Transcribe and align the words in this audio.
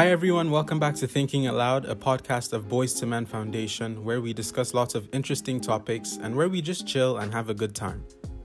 Hi, 0.00 0.08
everyone. 0.08 0.50
Welcome 0.50 0.78
back 0.78 0.94
to 0.94 1.06
Thinking 1.06 1.46
Aloud, 1.46 1.84
a 1.84 1.94
podcast 1.94 2.54
of 2.54 2.70
Boys 2.70 2.94
to 2.94 3.04
Men 3.04 3.26
Foundation, 3.26 4.02
where 4.02 4.22
we 4.22 4.32
discuss 4.32 4.72
lots 4.72 4.94
of 4.94 5.06
interesting 5.12 5.60
topics 5.60 6.18
and 6.22 6.34
where 6.34 6.48
we 6.48 6.62
just 6.62 6.86
chill 6.88 7.18
and 7.18 7.30
have 7.34 7.50
a 7.50 7.54
good 7.54 7.74
time. 7.74 8.02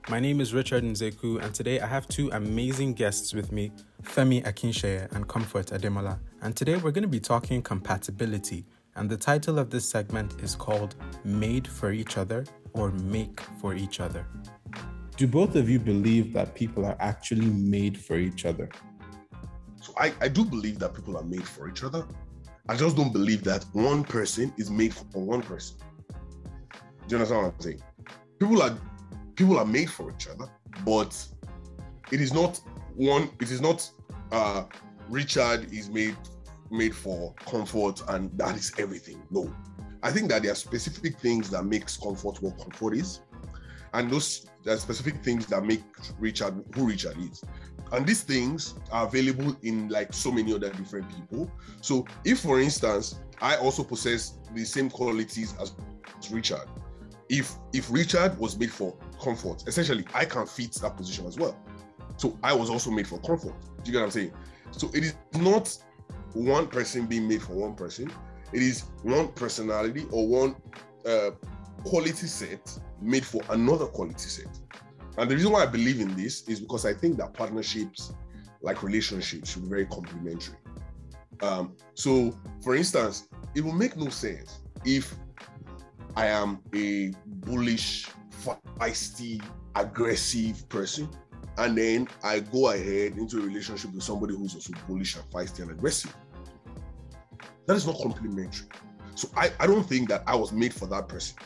My 0.10 0.20
name 0.20 0.42
is 0.42 0.54
Richard 0.54 0.84
Nzekwu, 0.84 1.42
and 1.42 1.56
today 1.56 1.80
I 1.80 1.88
have 1.88 2.10
two 2.10 2.30
amazing 2.34 2.94
guests 2.94 3.34
with 3.34 3.54
me, 3.54 3.72
Femi 4.04 4.44
Akinseye 4.44 5.10
and 5.16 5.30
Comfort 5.30 5.68
Ademola. 5.68 6.20
And 6.42 6.58
today 6.58 6.76
we're 6.76 6.92
going 6.92 7.04
to 7.04 7.08
be 7.08 7.22
talking 7.22 7.62
compatibility, 7.62 8.66
and 8.98 9.10
the 9.10 9.16
title 9.16 9.58
of 9.58 9.70
this 9.70 9.88
segment 9.88 10.42
is 10.44 10.56
called 10.58 10.96
Made 11.24 11.70
for 11.70 11.94
Each 11.94 12.18
Other 12.18 12.44
or 12.74 12.92
Make 12.92 13.40
for 13.62 13.74
Each 13.74 14.02
Other. 14.02 14.28
Do 15.16 15.26
both 15.26 15.56
of 15.56 15.70
you 15.70 15.80
believe 15.80 16.34
that 16.34 16.54
people 16.54 16.86
are 16.86 16.98
actually 17.00 17.46
made 17.46 17.98
for 17.98 18.18
each 18.18 18.44
other? 18.44 18.70
So 19.86 19.94
I, 19.98 20.12
I 20.20 20.30
do 20.30 20.44
believe 20.44 20.80
that 20.80 20.96
people 20.96 21.16
are 21.16 21.24
made 21.24 21.48
for 21.48 21.70
each 21.70 21.84
other. 21.84 22.08
I 22.68 22.76
just 22.76 22.98
don't 22.98 23.14
believe 23.14 23.44
that 23.44 23.66
one 23.74 24.04
person 24.04 24.52
is 24.58 24.72
made 24.72 24.92
for 24.96 25.22
one 25.22 25.44
person. 25.44 25.78
Do 27.08 27.16
you 27.16 27.18
understand 27.18 27.44
what 27.44 27.54
I'm 27.54 27.62
saying? 27.62 27.82
People 28.40 28.64
are 28.64 28.76
people 29.36 29.60
are 29.60 29.66
made 29.66 29.92
for 29.92 30.10
each 30.10 30.28
other, 30.28 30.50
but 30.84 31.16
it 32.12 32.20
is 32.20 32.34
not 32.34 32.60
one, 32.96 33.30
it 33.40 33.52
is 33.52 33.62
not 33.62 33.88
uh 34.32 34.64
Richard 35.08 35.72
is 35.72 35.88
made 35.92 36.18
made 36.72 36.96
for 36.96 37.36
comfort 37.46 38.02
and 38.08 38.36
that 38.40 38.56
is 38.56 38.74
everything. 38.80 39.22
No. 39.30 39.54
I 40.02 40.10
think 40.10 40.30
that 40.30 40.42
there 40.42 40.52
are 40.52 40.56
specific 40.56 41.20
things 41.20 41.52
that 41.52 41.64
makes 41.64 41.96
comfort 41.96 42.42
what 42.42 42.58
comfort 42.58 42.96
is. 42.96 43.22
And 43.94 44.10
those 44.10 44.48
there 44.64 44.74
are 44.74 44.80
specific 44.80 45.24
things 45.24 45.46
that 45.46 45.64
make 45.64 45.84
Richard 46.18 46.56
who 46.74 46.88
Richard 46.88 47.18
is. 47.20 47.44
And 47.92 48.06
these 48.06 48.22
things 48.24 48.76
are 48.92 49.06
available 49.06 49.56
in 49.62 49.90
like 49.90 50.14
so 50.14 50.32
many 50.32 50.54
other 50.54 50.72
different 50.72 51.10
people. 51.10 51.52
So 51.82 52.06
if 52.24 52.40
for 52.40 52.60
instance, 52.60 53.20
I 53.42 53.58
also 53.58 53.84
possess 53.84 54.38
the 54.54 54.66
same 54.66 54.90
qualities 54.90 55.54
as 55.60 55.74
Richard, 56.32 56.68
if 57.30 57.54
if 57.74 57.92
Richard 57.92 58.38
was 58.38 58.58
made 58.58 58.72
for 58.72 58.96
comfort, 59.22 59.64
essentially 59.68 60.06
I 60.14 60.26
can 60.26 60.46
fit 60.46 60.74
that 60.76 60.98
position 60.98 61.26
as 61.26 61.38
well. 61.38 61.56
So 62.18 62.38
I 62.44 62.54
was 62.54 62.70
also 62.70 62.92
made 62.92 63.08
for 63.08 63.20
comfort. 63.20 63.56
Do 63.84 63.92
you 63.92 63.92
get 63.92 64.00
what 64.00 64.06
I'm 64.06 64.12
saying? 64.12 64.32
So 64.72 64.90
it 64.94 65.04
is 65.04 65.16
not 65.34 65.76
one 66.34 66.68
person 66.68 67.06
being 67.06 67.28
made 67.28 67.42
for 67.42 67.54
one 67.54 67.76
person. 67.76 68.12
It 68.54 68.62
is 68.62 68.84
one 69.04 69.30
personality 69.30 70.06
or 70.12 70.28
one 70.28 70.56
uh, 71.06 71.32
quality 71.84 72.28
set 72.28 72.78
made 73.02 73.26
for 73.26 73.42
another 73.50 73.86
quality 73.86 74.30
set. 74.30 74.48
And 75.18 75.30
the 75.30 75.36
reason 75.36 75.52
why 75.52 75.64
I 75.64 75.66
believe 75.66 76.00
in 76.00 76.14
this 76.16 76.48
is 76.48 76.60
because 76.60 76.86
I 76.86 76.94
think 76.94 77.18
that 77.18 77.34
partnerships, 77.34 78.14
like 78.62 78.84
relationships, 78.84 79.52
should 79.52 79.64
be 79.64 79.70
very 79.70 79.86
complementary. 79.86 80.56
Um, 81.42 81.76
so, 81.94 82.38
for 82.64 82.76
instance, 82.76 83.28
it 83.54 83.64
will 83.64 83.74
make 83.74 83.96
no 83.96 84.10
sense 84.10 84.60
if 84.84 85.16
I 86.16 86.28
am 86.28 86.60
a 86.74 87.14
bullish, 87.26 88.08
feisty, 88.78 89.42
aggressive 89.76 90.68
person, 90.70 91.10
and 91.58 91.78
then 91.78 92.08
I 92.24 92.40
go 92.40 92.70
ahead 92.72 93.18
into 93.18 93.38
a 93.40 93.42
relationship 93.42 93.94
with 93.94 94.04
somebody 94.04 94.36
who's 94.36 94.56
also 94.56 94.74
bullish 94.88 95.16
and 95.16 95.30
feisty 95.32 95.62
and 95.62 95.72
aggressive. 95.72 96.16
That 97.68 97.76
is 97.76 97.88
not 97.88 97.98
complementary. 98.02 98.68
So 99.16 99.30
I, 99.36 99.52
I 99.60 99.68
don't 99.68 99.88
think 99.88 100.10
that 100.10 100.24
I 100.28 100.36
was 100.36 100.52
made 100.52 100.74
for 100.74 100.88
that 100.88 101.08
person 101.08 101.38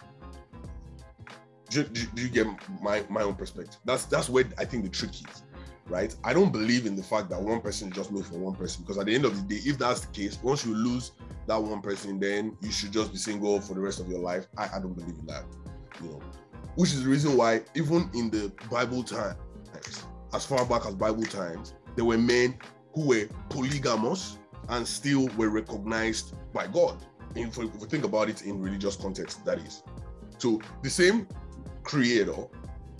do, 1.70 1.84
do, 1.84 2.06
do, 2.16 2.22
you 2.22 2.30
get 2.30 2.48
my 2.82 3.04
my 3.10 3.22
own 3.22 3.36
perspective? 3.36 3.78
That's 3.86 4.06
that's 4.06 4.30
where 4.30 4.46
I 4.58 4.66
think 4.66 4.84
the 4.84 4.90
trick 4.90 5.12
is, 5.12 5.44
right? 5.88 6.16
I 6.24 6.34
don't 6.34 6.52
believe 6.52 6.86
in 6.86 6.96
the 6.96 7.04
fact 7.04 7.30
that 7.30 7.42
one 7.42 7.62
person 7.62 7.90
is 7.90 7.96
just 7.96 8.12
made 8.12 8.26
for 8.26 8.38
one 8.38 8.56
person 8.56 8.84
because 8.84 8.98
at 8.98 9.06
the 9.06 9.16
end 9.16 9.26
of 9.26 9.36
the 9.36 9.56
day, 9.56 9.62
if 9.70 9.78
that's 9.78 10.02
the 10.02 10.12
case, 10.12 10.40
once 10.42 10.66
you 10.66 10.74
lose 10.74 11.12
that 11.48 11.62
one 11.62 11.82
person, 11.82 12.20
then 12.20 12.58
you 12.62 12.72
should 12.72 12.92
just 12.92 13.12
be 13.12 13.18
single 13.18 13.60
for 13.62 13.74
the 13.74 13.80
rest 13.80 14.00
of 14.00 14.10
your 14.10 14.20
life. 14.20 14.48
I, 14.58 14.70
I 14.76 14.80
don't 14.80 14.94
believe 14.94 15.18
in 15.18 15.26
that, 15.28 15.46
you 16.02 16.10
know. 16.10 16.22
Which 16.76 16.92
is 16.92 17.04
the 17.04 17.10
reason 17.10 17.36
why 17.36 17.62
even 17.76 18.10
in 18.14 18.30
the 18.30 18.52
Bible 18.70 19.04
times, 19.04 19.36
as 20.34 20.46
far 20.46 20.66
back 20.66 20.86
as 20.86 20.96
Bible 20.96 21.24
times, 21.24 21.74
there 21.96 22.06
were 22.06 22.18
men 22.18 22.58
who 22.94 23.08
were 23.08 23.28
polygamous 23.50 24.38
and 24.70 24.88
still 24.88 25.28
were 25.38 25.50
recognized 25.50 26.36
by 26.54 26.68
God. 26.68 27.04
If 27.36 27.58
we, 27.58 27.68
think 27.68 28.06
about 28.06 28.30
it 28.30 28.44
in 28.44 28.62
religious 28.62 28.96
context, 28.96 29.46
that 29.46 29.60
is. 29.60 29.84
So 30.38 30.62
the 30.82 30.90
same 30.90 31.28
creator 31.90 32.36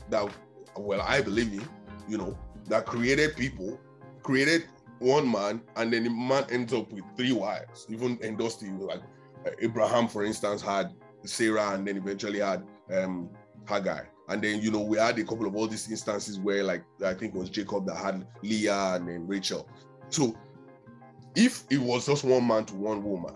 that, 0.10 0.28
well, 0.76 1.02
I 1.02 1.22
believe 1.22 1.54
in, 1.54 1.68
you 2.08 2.18
know, 2.18 2.36
that 2.70 2.88
created 2.88 3.36
people, 3.36 3.80
created 4.24 4.66
one 4.98 5.32
man, 5.32 5.62
and 5.76 5.94
then 5.94 6.06
the 6.06 6.10
man 6.10 6.46
ends 6.50 6.74
up 6.74 6.92
with 6.92 7.04
three 7.16 7.32
wives, 7.32 7.86
even 7.90 8.18
endorsed 8.24 8.64
him. 8.64 8.80
Like 8.80 9.02
uh, 9.46 9.52
Abraham, 9.62 10.08
for 10.08 10.26
instance, 10.26 10.64
had 10.64 10.92
Sarah 11.24 11.76
and 11.76 11.88
then 11.88 11.98
eventually 11.98 12.40
had 12.40 12.66
um, 12.92 13.30
Hagar. 13.68 14.10
And 14.28 14.42
then, 14.42 14.60
you 14.60 14.72
know, 14.72 14.82
we 14.82 14.98
had 14.98 15.20
a 15.20 15.24
couple 15.24 15.46
of 15.46 15.56
all 15.56 15.68
these 15.68 15.90
instances 15.90 16.40
where, 16.40 16.64
like, 16.64 16.84
I 17.06 17.14
think 17.14 17.36
it 17.36 17.38
was 17.38 17.52
Jacob 17.52 17.86
that 17.86 17.98
had 17.98 18.26
Leah 18.42 18.96
and 18.96 19.08
then 19.08 19.28
Rachel. 19.28 19.70
So 20.10 20.36
if 21.36 21.64
it 21.70 21.80
was 21.80 22.08
just 22.08 22.24
one 22.24 22.48
man 22.48 22.66
to 22.66 22.76
one 22.76 23.04
woman, 23.04 23.36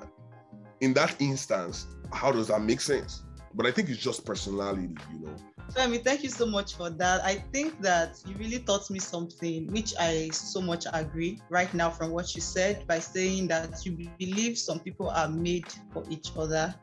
in 0.82 0.94
that 0.96 1.16
instance, 1.22 1.86
how 2.12 2.32
does 2.32 2.48
that 2.48 2.62
make 2.62 2.82
sense? 2.82 3.24
But 3.56 3.68
I 3.68 3.72
think 3.72 3.90
it's 3.90 4.02
just 4.02 4.26
personality, 4.26 4.96
you 5.14 5.26
know. 5.26 5.36
Femi, 5.72 6.04
thank 6.04 6.24
you 6.24 6.30
so 6.30 6.46
much 6.46 6.76
for 6.76 6.90
that. 6.90 7.24
I 7.24 7.36
think 7.52 7.82
that 7.82 8.22
you 8.28 8.36
really 8.36 8.60
taught 8.60 8.90
me 8.90 9.00
something, 9.00 9.68
which 9.72 9.94
I 10.00 10.30
so 10.30 10.62
much 10.62 10.86
agree 10.94 11.40
right 11.50 11.74
now 11.74 11.90
from 11.90 12.12
what 12.12 12.36
you 12.36 12.42
said 12.42 12.86
by 12.88 13.00
saying 13.00 13.48
that 13.48 13.86
you 13.86 14.10
believe 14.20 14.58
some 14.58 14.80
people 14.80 15.10
are 15.10 15.30
made 15.30 15.66
for 15.92 16.04
each 16.10 16.32
other, 16.38 16.74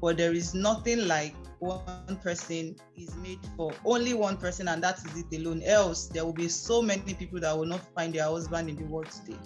but 0.00 0.16
there 0.16 0.32
is 0.32 0.54
nothing 0.54 1.08
like 1.08 1.34
one 1.58 2.18
person 2.22 2.76
is 2.96 3.16
made 3.16 3.40
for 3.56 3.72
only 3.84 4.14
one 4.14 4.36
person, 4.36 4.68
and 4.68 4.82
that 4.82 4.98
is 4.98 5.24
it 5.24 5.40
alone. 5.40 5.62
Else, 5.62 6.06
there 6.06 6.24
will 6.24 6.32
be 6.32 6.48
so 6.48 6.82
many 6.82 7.14
people 7.14 7.40
that 7.40 7.56
will 7.56 7.66
not 7.66 7.80
find 7.94 8.12
their 8.12 8.24
husband 8.24 8.68
in 8.68 8.76
the 8.76 8.84
world 8.84 9.10
today. 9.10 9.38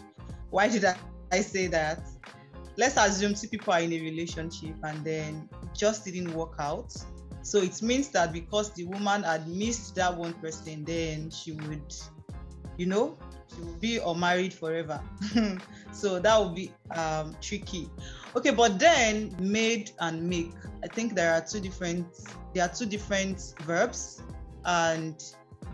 Why 0.51 0.69
did 0.69 0.85
I 1.33 1.41
say 1.41 1.69
that? 1.69 2.01
Let's 2.77 2.97
assume 2.97 3.35
two 3.35 3.49
people 3.49 3.73
are 3.73 3.81
in 3.81 3.93
a 3.93 4.01
relationship 4.01 4.75
and 4.83 5.05
then 5.05 5.49
just 5.75 6.05
didn't 6.05 6.33
work 6.35 6.55
out. 6.59 6.95
So 7.43 7.59
it 7.59 7.81
means 7.83 8.09
that 8.09 8.33
because 8.33 8.73
the 8.75 8.85
woman 8.85 9.23
had 9.23 9.49
missed 9.49 9.95
that 9.97 10.15
one 10.15 10.35
person, 10.35 10.85
then 10.85 11.31
she 11.31 11.53
would, 11.53 11.95
you 12.77 12.87
know, 12.87 13.17
she 13.49 13.61
will 13.63 13.79
be 13.81 13.99
unmarried 13.99 14.53
forever. 14.53 15.01
so 15.93 16.19
that 16.19 16.41
would 16.41 16.55
be 16.55 16.73
um, 16.95 17.35
tricky. 17.41 17.89
Okay, 18.37 18.51
but 18.51 18.79
then 18.79 19.35
made 19.41 19.91
and 20.01 20.23
make. 20.29 20.53
I 20.85 20.87
think 20.87 21.15
there 21.15 21.33
are 21.33 21.41
two 21.41 21.61
different. 21.61 22.07
There 22.55 22.65
are 22.65 22.69
two 22.69 22.87
different 22.87 23.55
verbs, 23.63 24.23
and 24.65 25.23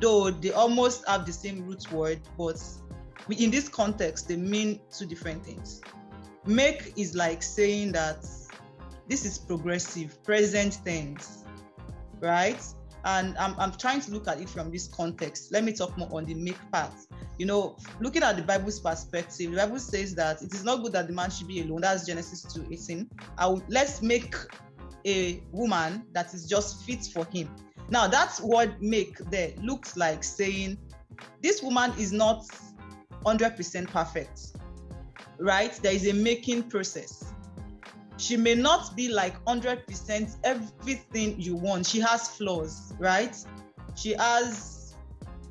though 0.01 0.31
they 0.31 0.53
almost 0.53 1.07
have 1.09 1.27
the 1.27 1.33
same 1.33 1.67
root 1.67 1.91
word, 1.93 2.21
but 2.39 2.63
in 3.31 3.51
this 3.51 3.69
context 3.69 4.29
they 4.29 4.37
mean 4.37 4.81
two 4.91 5.07
different 5.07 5.45
things. 5.45 5.81
Make 6.47 6.93
is 6.97 7.15
like 7.15 7.43
saying 7.43 7.93
that 7.93 8.25
this 9.09 9.25
is 9.25 9.39
progressive, 9.39 10.23
present 10.25 10.79
tense, 10.85 11.45
right? 12.21 12.63
And 13.05 13.39
I'm, 13.39 13.55
I'm 13.59 13.73
trying 13.73 14.01
to 14.01 14.11
look 14.11 14.27
at 14.27 14.41
it 14.41 14.49
from 14.49 14.73
this 14.73 14.89
context. 14.89 15.53
Let 15.53 15.63
me 15.63 15.73
talk 15.73 15.97
more 15.97 16.09
on 16.13 16.25
the 16.25 16.35
make 16.35 16.59
part. 16.73 16.93
You 17.39 17.47
know, 17.47 17.77
looking 18.01 18.23
at 18.23 18.37
the 18.37 18.43
Bible's 18.43 18.81
perspective, 18.81 19.53
the 19.53 19.59
Bible 19.59 19.79
says 19.79 20.15
that 20.17 20.43
it 20.43 20.53
is 20.53 20.65
not 20.65 20.83
good 20.83 20.93
that 20.95 21.07
the 21.07 21.13
man 21.13 21.31
should 21.31 21.47
be 21.47 21.61
alone. 21.61 21.83
That's 21.83 22.05
Genesis 22.05 22.43
2 22.53 22.67
18. 22.73 23.09
I 23.39 23.47
let's 23.69 24.03
make 24.03 24.35
a 25.07 25.41
woman 25.53 26.05
that 26.13 26.35
is 26.35 26.49
just 26.49 26.85
fit 26.85 27.05
for 27.05 27.25
him. 27.27 27.49
Now, 27.89 28.09
that's 28.09 28.41
what 28.41 28.83
make 28.83 29.19
there 29.31 29.53
looks 29.63 29.97
like 29.97 30.25
saying 30.25 30.77
this 31.41 31.63
woman 31.63 31.93
is 31.99 32.13
not 32.13 32.45
100% 33.25 33.87
perfect, 33.87 34.41
right? 35.39 35.73
There 35.83 35.93
is 35.93 36.09
a 36.09 36.13
making 36.13 36.65
process 36.65 37.33
she 38.19 38.37
may 38.37 38.55
not 38.55 38.97
be 38.97 39.09
like 39.09 39.43
100% 39.45 40.37
everything 40.45 41.41
you 41.41 41.57
want. 41.57 41.87
She 41.87 42.01
has 42.01 42.29
flaws, 42.29 42.95
right? 42.99 43.37
She 43.95 44.13
has 44.13 44.95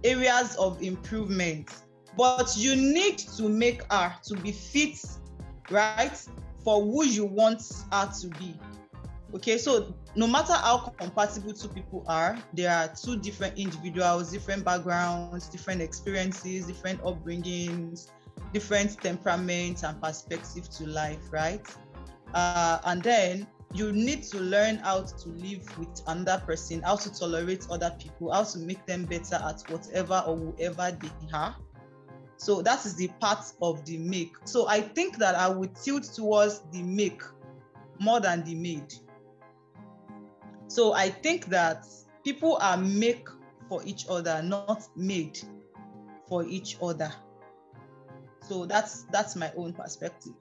areas 0.04 0.56
of 0.56 0.82
improvement, 0.82 1.70
but 2.18 2.56
you 2.58 2.76
need 2.76 3.20
to 3.20 3.50
make 3.50 3.82
her 3.92 4.16
to 4.24 4.36
be 4.38 4.52
fit, 4.52 5.00
right? 5.70 6.18
For 6.64 6.84
who 6.84 7.06
you 7.06 7.26
want 7.26 7.64
her 7.92 8.12
to 8.22 8.28
be. 8.40 8.56
Okay, 9.34 9.58
so 9.58 9.94
no 10.16 10.28
matter 10.28 10.54
how 10.54 10.78
compatible 10.98 11.54
two 11.54 11.68
people 11.68 12.06
are, 12.08 12.38
there 12.54 12.72
are 12.72 12.88
two 12.96 13.18
different 13.18 13.58
individuals, 13.58 14.32
different 14.32 14.64
backgrounds, 14.64 15.50
different 15.50 15.82
experiences, 15.82 16.68
different 16.68 17.02
upbringings, 17.02 18.10
different 18.54 18.98
temperaments 19.02 19.84
and 19.84 20.02
perspective 20.02 20.70
to 20.70 20.88
life, 20.88 21.32
right? 21.32 21.66
Uh, 22.34 22.80
and 22.86 23.04
then 23.04 23.48
you 23.74 23.92
need 23.92 24.24
to 24.24 24.40
learn 24.40 24.78
how 24.78 25.02
to 25.02 25.30
live 25.30 25.78
with 25.78 26.02
another 26.08 26.42
person, 26.46 26.82
how 26.82 26.96
to 26.96 27.14
tolerate 27.14 27.68
other 27.70 27.94
people, 28.00 28.32
how 28.32 28.44
to 28.44 28.60
make 28.60 28.86
them 28.86 29.06
better 29.06 29.36
at 29.36 29.62
whatever 29.70 30.24
or 30.26 30.38
whoever 30.38 30.98
they 31.02 31.10
are. 31.34 31.56
So 32.38 32.62
that 32.62 32.86
is 32.86 32.96
the 32.96 33.10
part 33.20 33.46
of 33.62 33.86
the 33.86 33.98
make. 33.98 34.34
So 34.46 34.68
I 34.68 34.82
think 34.82 35.18
that 35.18 35.36
I 35.36 35.50
would 35.50 35.76
tilt 35.76 36.04
towards 36.04 36.62
the 36.72 36.84
make 36.84 37.22
more 38.00 38.20
than 38.20 38.44
the 38.44 38.56
made. 38.56 38.94
So 40.68 40.94
I 40.94 41.10
think 41.10 41.46
that 41.48 41.86
people 42.24 42.58
are 42.62 42.78
make 42.78 43.28
for 43.70 43.82
each 43.86 44.06
other, 44.10 44.42
not 44.44 44.84
made 44.96 45.40
for 46.28 46.46
each 46.46 46.78
other. 46.82 47.12
So 48.42 48.66
that's 48.66 49.04
that's 49.12 49.36
my 49.36 49.52
own 49.56 49.74
perspective. 49.74 50.34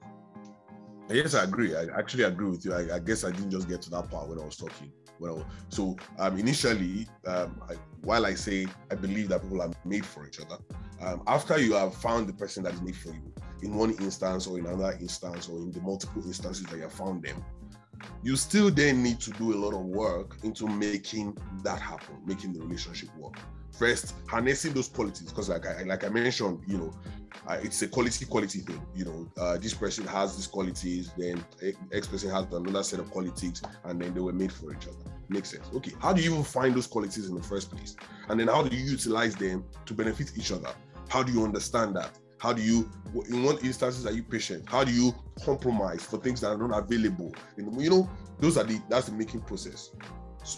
Yes, 1.09 1.35
I 1.35 1.43
agree. 1.43 1.75
I 1.75 1.85
actually 1.97 2.23
agree 2.23 2.49
with 2.49 2.65
you. 2.65 2.73
I, 2.73 2.95
I 2.95 2.99
guess 2.99 3.23
I 3.23 3.31
didn't 3.31 3.51
just 3.51 3.69
get 3.69 3.81
to 3.83 3.89
that 3.91 4.09
part 4.09 4.27
when 4.27 4.39
I 4.39 4.43
was 4.43 4.57
talking. 4.57 4.91
Well, 5.19 5.45
so 5.69 5.95
um, 6.17 6.37
initially, 6.37 7.07
um, 7.25 7.61
I, 7.69 7.75
while 8.01 8.25
I 8.25 8.33
say 8.33 8.65
I 8.91 8.95
believe 8.95 9.29
that 9.29 9.43
people 9.43 9.61
are 9.61 9.71
made 9.85 10.05
for 10.05 10.27
each 10.27 10.39
other, 10.41 10.57
um, 11.01 11.21
after 11.27 11.59
you 11.59 11.73
have 11.73 11.95
found 11.95 12.27
the 12.27 12.33
person 12.33 12.63
that 12.63 12.73
is 12.73 12.81
made 12.81 12.95
for 12.95 13.09
you 13.09 13.33
in 13.61 13.75
one 13.75 13.91
instance 13.91 14.47
or 14.47 14.57
in 14.59 14.65
another 14.65 14.97
instance 14.99 15.47
or 15.47 15.59
in 15.59 15.71
the 15.71 15.81
multiple 15.81 16.23
instances 16.25 16.65
that 16.65 16.75
you 16.75 16.81
have 16.81 16.91
found 16.93 17.23
them, 17.23 17.43
you 18.23 18.35
still 18.35 18.71
then 18.71 19.03
need 19.03 19.19
to 19.21 19.31
do 19.31 19.53
a 19.53 19.57
lot 19.57 19.73
of 19.73 19.81
work 19.81 20.37
into 20.43 20.67
making 20.67 21.37
that 21.63 21.79
happen, 21.79 22.15
making 22.25 22.53
the 22.53 22.59
relationship 22.59 23.09
work. 23.17 23.37
First, 23.71 24.15
harnessing 24.27 24.73
those 24.73 24.87
qualities, 24.87 25.29
because 25.29 25.49
like 25.49 25.65
I 25.65 25.83
like 25.83 26.05
I 26.05 26.09
mentioned, 26.09 26.61
you 26.65 26.77
know, 26.77 26.93
uh, 27.47 27.57
it's 27.61 27.81
a 27.81 27.87
quality 27.87 28.25
quality 28.25 28.59
thing. 28.59 28.81
You 28.95 29.05
know, 29.05 29.27
uh, 29.37 29.57
this 29.57 29.73
person 29.73 30.05
has 30.07 30.37
these 30.37 30.47
qualities, 30.47 31.11
then 31.17 31.43
X 31.91 32.07
person 32.07 32.29
has 32.29 32.45
another 32.53 32.83
set 32.83 32.99
of 32.99 33.11
qualities, 33.11 33.61
and 33.83 34.01
then 34.01 34.13
they 34.13 34.21
were 34.21 34.31
made 34.33 34.51
for 34.51 34.73
each 34.73 34.87
other. 34.87 35.11
Makes 35.27 35.51
sense. 35.51 35.65
Okay, 35.75 35.91
how 35.99 36.13
do 36.13 36.21
you 36.21 36.31
even 36.31 36.43
find 36.43 36.73
those 36.73 36.87
qualities 36.87 37.27
in 37.27 37.35
the 37.35 37.43
first 37.43 37.69
place? 37.69 37.95
And 38.29 38.39
then 38.39 38.47
how 38.47 38.63
do 38.63 38.75
you 38.75 38.83
utilize 38.83 39.35
them 39.35 39.65
to 39.85 39.93
benefit 39.93 40.31
each 40.37 40.51
other? 40.51 40.69
How 41.09 41.21
do 41.21 41.33
you 41.33 41.43
understand 41.43 41.95
that? 41.97 42.17
How 42.37 42.53
do 42.53 42.61
you, 42.61 42.89
in 43.29 43.43
what 43.43 43.63
instances 43.63 44.05
are 44.05 44.11
you 44.11 44.23
patient? 44.23 44.67
How 44.67 44.83
do 44.83 44.91
you 44.91 45.13
compromise 45.43 46.03
for 46.03 46.17
things 46.17 46.41
that 46.41 46.49
are 46.49 46.57
not 46.57 46.77
available? 46.77 47.33
And, 47.57 47.81
you 47.81 47.89
know, 47.89 48.09
those 48.39 48.57
are 48.57 48.63
the 48.63 48.81
that's 48.89 49.07
the 49.07 49.13
making 49.13 49.41
process, 49.41 49.91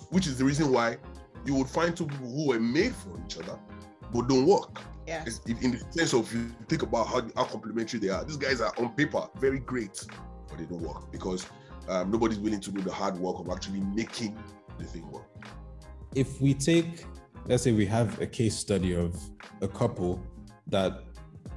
which 0.09 0.27
is 0.27 0.37
the 0.37 0.45
reason 0.45 0.71
why 0.71 0.97
you 1.45 1.55
would 1.55 1.67
find 1.67 1.95
two 1.95 2.07
people 2.07 2.27
who 2.27 2.47
were 2.47 2.59
made 2.59 2.93
for 2.95 3.19
each 3.25 3.37
other 3.37 3.59
but 4.13 4.27
don't 4.27 4.45
work. 4.45 4.81
Yeah. 5.05 5.23
It's, 5.25 5.39
in 5.45 5.71
the 5.71 5.79
sense 5.91 6.13
of 6.13 6.33
you 6.33 6.51
think 6.67 6.83
about 6.83 7.07
how, 7.07 7.21
how 7.35 7.45
complementary 7.45 7.99
they 7.99 8.09
are. 8.09 8.23
These 8.25 8.37
guys 8.37 8.61
are 8.61 8.73
on 8.77 8.93
paper 8.93 9.27
very 9.37 9.59
great, 9.59 10.05
but 10.49 10.57
they 10.57 10.65
don't 10.65 10.81
work 10.81 11.11
because 11.11 11.45
um, 11.87 12.11
nobody's 12.11 12.39
willing 12.39 12.59
to 12.61 12.71
do 12.71 12.81
the 12.81 12.91
hard 12.91 13.17
work 13.17 13.39
of 13.39 13.49
actually 13.49 13.79
making 13.79 14.37
the 14.77 14.83
thing 14.83 15.09
work. 15.11 15.25
If 16.15 16.41
we 16.41 16.53
take, 16.53 17.05
let's 17.45 17.63
say, 17.63 17.71
we 17.71 17.85
have 17.85 18.19
a 18.21 18.27
case 18.27 18.55
study 18.57 18.95
of 18.95 19.17
a 19.61 19.67
couple 19.67 20.21
that, 20.67 21.03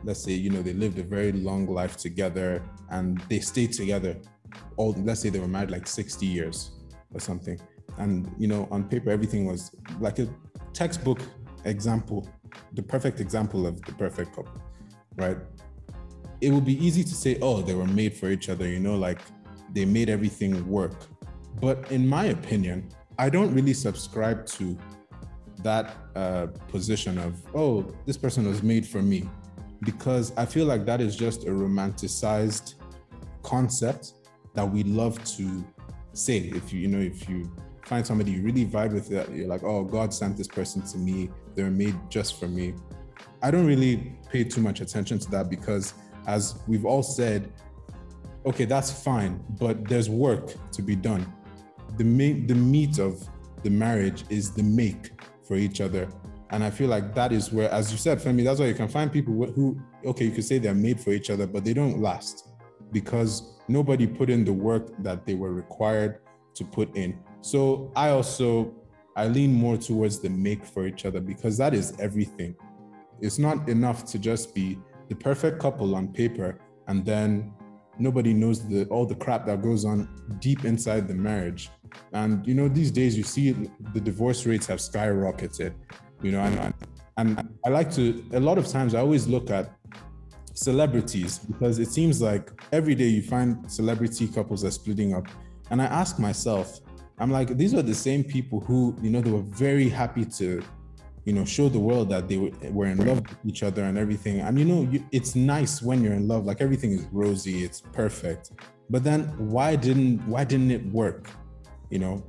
let's 0.04 0.22
say, 0.22 0.32
you 0.32 0.50
know, 0.50 0.62
they 0.62 0.72
lived 0.72 0.98
a 0.98 1.02
very 1.02 1.32
long 1.32 1.66
life 1.66 1.96
together 1.96 2.62
and 2.90 3.18
they 3.28 3.40
stayed 3.40 3.72
together. 3.72 4.16
All 4.76 4.94
let's 4.98 5.20
say 5.20 5.28
they 5.28 5.38
were 5.38 5.48
married 5.48 5.70
like 5.70 5.86
60 5.86 6.26
years 6.26 6.72
or 7.14 7.20
something, 7.20 7.58
and 7.98 8.32
you 8.38 8.48
know, 8.48 8.68
on 8.70 8.84
paper 8.84 9.10
everything 9.10 9.44
was 9.46 9.74
like 10.00 10.18
a 10.18 10.28
textbook 10.72 11.20
example, 11.64 12.28
the 12.72 12.82
perfect 12.82 13.20
example 13.20 13.66
of 13.66 13.80
the 13.82 13.92
perfect 13.92 14.34
couple, 14.34 14.60
right? 15.16 15.36
It 16.40 16.50
would 16.50 16.64
be 16.64 16.84
easy 16.84 17.04
to 17.04 17.14
say, 17.14 17.38
oh, 17.42 17.60
they 17.60 17.74
were 17.74 17.86
made 17.86 18.14
for 18.14 18.30
each 18.30 18.48
other, 18.48 18.66
you 18.66 18.80
know, 18.80 18.96
like 18.96 19.20
they 19.72 19.84
made 19.84 20.08
everything 20.08 20.66
work. 20.66 20.94
But 21.60 21.90
in 21.92 22.08
my 22.08 22.26
opinion, 22.26 22.88
I 23.18 23.28
don't 23.28 23.52
really 23.52 23.74
subscribe 23.74 24.46
to 24.46 24.78
that 25.62 25.96
uh, 26.16 26.46
position 26.68 27.18
of, 27.18 27.34
oh, 27.54 27.94
this 28.06 28.16
person 28.16 28.46
was 28.46 28.62
made 28.62 28.86
for 28.86 29.02
me, 29.02 29.28
because 29.82 30.32
I 30.36 30.44
feel 30.44 30.66
like 30.66 30.84
that 30.86 31.00
is 31.00 31.16
just 31.16 31.44
a 31.44 31.50
romanticized 31.50 32.74
concept 33.42 34.14
that 34.54 34.68
we 34.68 34.82
love 34.82 35.22
to 35.36 35.64
say. 36.12 36.38
If 36.38 36.72
you, 36.72 36.80
you 36.80 36.88
know, 36.88 36.98
if 36.98 37.28
you 37.28 37.50
find 37.84 38.06
somebody 38.06 38.32
you 38.32 38.42
really 38.42 38.66
vibe 38.66 38.92
with, 38.92 39.08
that 39.08 39.30
you're 39.32 39.48
like, 39.48 39.62
oh, 39.62 39.84
God 39.84 40.12
sent 40.12 40.36
this 40.36 40.48
person 40.48 40.82
to 40.82 40.98
me, 40.98 41.30
they're 41.54 41.70
made 41.70 41.96
just 42.08 42.38
for 42.38 42.46
me. 42.46 42.74
I 43.42 43.50
don't 43.50 43.66
really 43.66 44.16
pay 44.30 44.44
too 44.44 44.60
much 44.60 44.80
attention 44.80 45.18
to 45.20 45.30
that 45.30 45.48
because, 45.48 45.94
as 46.26 46.60
we've 46.66 46.84
all 46.84 47.02
said, 47.02 47.50
okay, 48.44 48.64
that's 48.64 48.90
fine, 48.90 49.42
but 49.58 49.88
there's 49.88 50.10
work 50.10 50.54
to 50.72 50.82
be 50.82 50.94
done. 50.94 51.32
The 51.96 52.04
main, 52.04 52.46
the 52.46 52.54
meat 52.54 52.98
of 52.98 53.26
the 53.62 53.70
marriage 53.70 54.24
is 54.28 54.52
the 54.52 54.62
make 54.62 55.10
for 55.42 55.56
each 55.56 55.80
other. 55.80 56.08
And 56.52 56.64
I 56.64 56.70
feel 56.70 56.88
like 56.88 57.14
that 57.14 57.32
is 57.32 57.52
where, 57.52 57.70
as 57.70 57.92
you 57.92 57.98
said, 57.98 58.18
Femi, 58.18 58.44
that's 58.44 58.58
why 58.58 58.66
you 58.66 58.74
can 58.74 58.88
find 58.88 59.12
people 59.12 59.34
who, 59.52 59.80
okay, 60.04 60.24
you 60.24 60.32
could 60.32 60.44
say 60.44 60.58
they're 60.58 60.74
made 60.74 61.00
for 61.00 61.10
each 61.10 61.30
other, 61.30 61.46
but 61.46 61.64
they 61.64 61.72
don't 61.72 62.00
last 62.00 62.48
because 62.92 63.58
nobody 63.68 64.06
put 64.06 64.28
in 64.28 64.44
the 64.44 64.52
work 64.52 64.90
that 65.02 65.24
they 65.24 65.34
were 65.34 65.52
required 65.52 66.18
to 66.54 66.64
put 66.64 66.94
in. 66.96 67.18
So 67.40 67.92
I 67.94 68.10
also 68.10 68.74
I 69.16 69.28
lean 69.28 69.52
more 69.52 69.76
towards 69.76 70.20
the 70.20 70.30
make 70.30 70.64
for 70.64 70.86
each 70.86 71.04
other 71.04 71.20
because 71.20 71.56
that 71.58 71.74
is 71.74 71.94
everything. 71.98 72.54
It's 73.20 73.38
not 73.38 73.68
enough 73.68 74.04
to 74.06 74.18
just 74.18 74.54
be 74.54 74.78
the 75.08 75.14
perfect 75.14 75.60
couple 75.60 75.94
on 75.94 76.08
paper 76.12 76.58
and 76.88 77.04
then 77.04 77.52
nobody 77.98 78.32
knows 78.32 78.66
the 78.66 78.86
all 78.86 79.04
the 79.06 79.14
crap 79.14 79.46
that 79.46 79.62
goes 79.62 79.84
on 79.84 80.08
deep 80.40 80.64
inside 80.64 81.06
the 81.06 81.14
marriage. 81.14 81.70
And 82.12 82.46
you 82.46 82.54
know, 82.54 82.68
these 82.68 82.90
days 82.90 83.16
you 83.16 83.24
see 83.24 83.52
the 83.92 84.00
divorce 84.00 84.46
rates 84.46 84.66
have 84.66 84.78
skyrocketed. 84.78 85.74
You 86.22 86.32
know, 86.32 86.40
and 86.40 86.74
and 87.16 87.48
I 87.64 87.68
like 87.68 87.90
to 87.92 88.24
a 88.32 88.40
lot 88.40 88.58
of 88.58 88.66
times 88.66 88.94
I 88.94 89.00
always 89.00 89.26
look 89.26 89.50
at 89.50 89.72
celebrities 90.54 91.38
because 91.38 91.78
it 91.78 91.88
seems 91.88 92.20
like 92.20 92.50
every 92.72 92.94
day 92.94 93.06
you 93.06 93.22
find 93.22 93.70
celebrity 93.70 94.28
couples 94.28 94.64
are 94.64 94.70
splitting 94.70 95.14
up. 95.14 95.26
And 95.70 95.80
I 95.80 95.86
ask 95.86 96.18
myself, 96.18 96.80
I'm 97.18 97.30
like, 97.30 97.56
these 97.56 97.74
are 97.74 97.82
the 97.82 97.94
same 97.94 98.24
people 98.24 98.60
who, 98.60 98.96
you 99.02 99.10
know, 99.10 99.20
they 99.20 99.30
were 99.30 99.42
very 99.42 99.88
happy 99.88 100.24
to, 100.24 100.62
you 101.24 101.32
know, 101.32 101.44
show 101.44 101.68
the 101.68 101.78
world 101.78 102.08
that 102.10 102.28
they 102.28 102.38
were, 102.38 102.86
in 102.86 102.98
love 102.98 103.20
with 103.20 103.38
each 103.46 103.62
other 103.62 103.84
and 103.84 103.96
everything. 103.96 104.40
And, 104.40 104.58
you 104.58 104.64
know, 104.64 104.82
you, 104.90 105.04
it's 105.12 105.34
nice 105.36 105.82
when 105.82 106.02
you're 106.02 106.14
in 106.14 106.26
love, 106.26 106.44
like 106.44 106.60
everything 106.60 106.92
is 106.92 107.06
rosy, 107.12 107.62
it's 107.64 107.80
perfect. 107.80 108.52
But 108.88 109.04
then 109.04 109.24
why 109.38 109.76
didn't, 109.76 110.26
why 110.26 110.44
didn't 110.44 110.70
it 110.70 110.84
work? 110.86 111.30
You 111.90 112.00
know, 112.00 112.24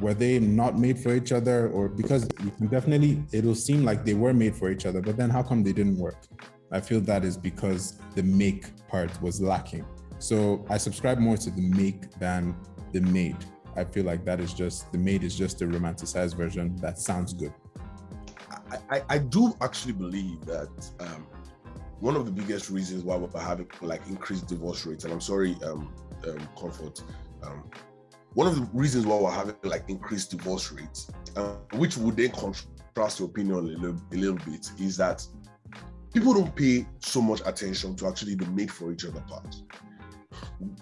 were 0.00 0.14
they 0.14 0.38
not 0.38 0.78
made 0.78 0.98
for 0.98 1.14
each 1.14 1.32
other 1.32 1.68
or 1.68 1.88
because 1.88 2.28
you 2.42 2.50
can 2.50 2.66
definitely, 2.66 3.22
it'll 3.32 3.54
seem 3.54 3.84
like 3.84 4.04
they 4.04 4.14
were 4.14 4.32
made 4.32 4.56
for 4.56 4.70
each 4.70 4.86
other, 4.86 5.00
but 5.00 5.16
then 5.16 5.30
how 5.30 5.42
come 5.42 5.62
they 5.62 5.72
didn't 5.72 5.98
work? 5.98 6.26
I 6.72 6.80
feel 6.80 7.00
that 7.02 7.24
is 7.24 7.36
because 7.36 8.00
the 8.14 8.22
make 8.22 8.64
part 8.88 9.10
was 9.22 9.40
lacking. 9.40 9.84
So 10.18 10.64
I 10.68 10.78
subscribe 10.78 11.18
more 11.18 11.36
to 11.36 11.50
the 11.50 11.62
make 11.62 12.10
than 12.18 12.56
the 12.92 13.00
made. 13.00 13.36
I 13.76 13.84
feel 13.84 14.04
like 14.04 14.24
that 14.24 14.40
is 14.40 14.52
just 14.54 14.90
the 14.90 14.98
made 14.98 15.22
is 15.22 15.36
just 15.36 15.62
a 15.62 15.66
romanticized 15.66 16.36
version 16.36 16.76
that 16.76 16.98
sounds 16.98 17.32
good. 17.32 17.52
I, 18.70 18.78
I, 18.90 19.02
I 19.08 19.18
do 19.18 19.54
actually 19.60 19.92
believe 19.92 20.44
that 20.46 20.70
um, 21.00 21.26
one 22.00 22.16
of 22.16 22.24
the 22.24 22.32
biggest 22.32 22.70
reasons 22.70 23.04
why 23.04 23.16
we're 23.16 23.40
having 23.40 23.68
like 23.80 24.06
increased 24.08 24.46
divorce 24.46 24.84
rates, 24.86 25.04
and 25.04 25.12
I'm 25.12 25.20
sorry, 25.20 25.56
um, 25.64 25.92
um, 26.26 26.48
comfort, 26.58 27.02
um, 27.42 27.64
one 28.34 28.46
of 28.46 28.56
the 28.56 28.68
reasons 28.72 29.06
why 29.06 29.16
we're 29.16 29.30
having 29.30 29.54
like 29.62 29.84
increased 29.88 30.30
divorce 30.30 30.72
rates, 30.72 31.10
uh, 31.36 31.56
which 31.74 31.96
would 31.96 32.16
then 32.16 32.30
contrast 32.30 33.20
your 33.20 33.28
opinion 33.28 33.56
a 33.56 33.60
little, 33.60 33.96
a 34.12 34.16
little 34.16 34.38
bit, 34.50 34.70
is 34.78 34.96
that 34.96 35.26
people 36.12 36.34
don't 36.34 36.54
pay 36.54 36.86
so 36.98 37.20
much 37.20 37.40
attention 37.46 37.96
to 37.96 38.06
actually 38.06 38.34
the 38.34 38.46
made 38.46 38.70
for 38.70 38.92
each 38.92 39.04
other 39.04 39.20
part 39.22 39.54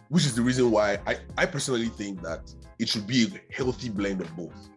which 0.08 0.26
is 0.26 0.34
the 0.34 0.42
reason 0.42 0.70
why 0.70 0.98
I, 1.06 1.18
I 1.36 1.46
personally 1.46 1.88
think 1.88 2.22
that 2.22 2.52
it 2.78 2.88
should 2.88 3.06
be 3.06 3.24
a 3.24 3.54
healthy 3.54 3.88
blend 3.88 4.20
of 4.20 4.34
both. 4.36 4.68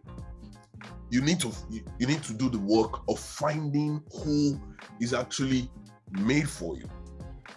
You 1.10 1.20
need 1.20 1.40
to 1.40 1.52
you 1.70 2.06
need 2.06 2.22
to 2.24 2.34
do 2.34 2.48
the 2.48 2.58
work 2.58 3.02
of 3.08 3.18
finding 3.18 4.02
who 4.12 4.60
is 5.00 5.14
actually 5.14 5.70
made 6.10 6.48
for 6.48 6.76
you, 6.76 6.88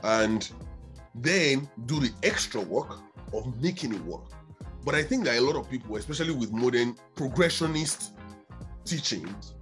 and 0.03 0.49
then 1.15 1.69
do 1.85 1.99
the 1.99 2.11
extra 2.23 2.61
work 2.61 2.99
of 3.33 3.61
making 3.61 3.93
it 3.93 4.03
work. 4.05 4.29
But 4.83 4.95
I 4.95 5.03
think 5.03 5.25
that 5.25 5.37
a 5.37 5.41
lot 5.41 5.55
of 5.55 5.69
people, 5.69 5.95
especially 5.97 6.33
with 6.33 6.51
modern 6.51 6.95
progressionist 7.15 8.11
teachings, 8.85 9.55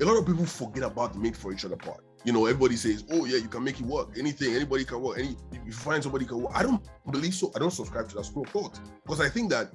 a 0.00 0.04
lot 0.04 0.18
of 0.18 0.26
people 0.26 0.46
forget 0.46 0.84
about 0.84 1.14
the 1.14 1.18
made 1.18 1.36
for 1.36 1.52
each 1.52 1.64
other 1.64 1.76
part 1.76 2.04
you 2.24 2.32
know, 2.32 2.46
everybody 2.46 2.76
says, 2.76 3.04
"Oh 3.10 3.24
yeah, 3.24 3.36
you 3.36 3.48
can 3.48 3.62
make 3.62 3.80
it 3.80 3.86
work. 3.86 4.10
Anything, 4.18 4.54
anybody 4.54 4.84
can 4.84 5.00
work. 5.00 5.18
Any, 5.18 5.36
if 5.52 5.60
you 5.64 5.72
find 5.72 6.02
somebody 6.02 6.24
can 6.24 6.42
work." 6.42 6.52
I 6.54 6.62
don't 6.62 6.82
believe 7.10 7.34
so. 7.34 7.52
I 7.54 7.58
don't 7.58 7.70
subscribe 7.70 8.08
to 8.10 8.16
that 8.16 8.24
school 8.24 8.42
of 8.42 8.50
thought 8.50 8.80
because 9.02 9.20
I 9.20 9.28
think 9.28 9.50
that 9.50 9.72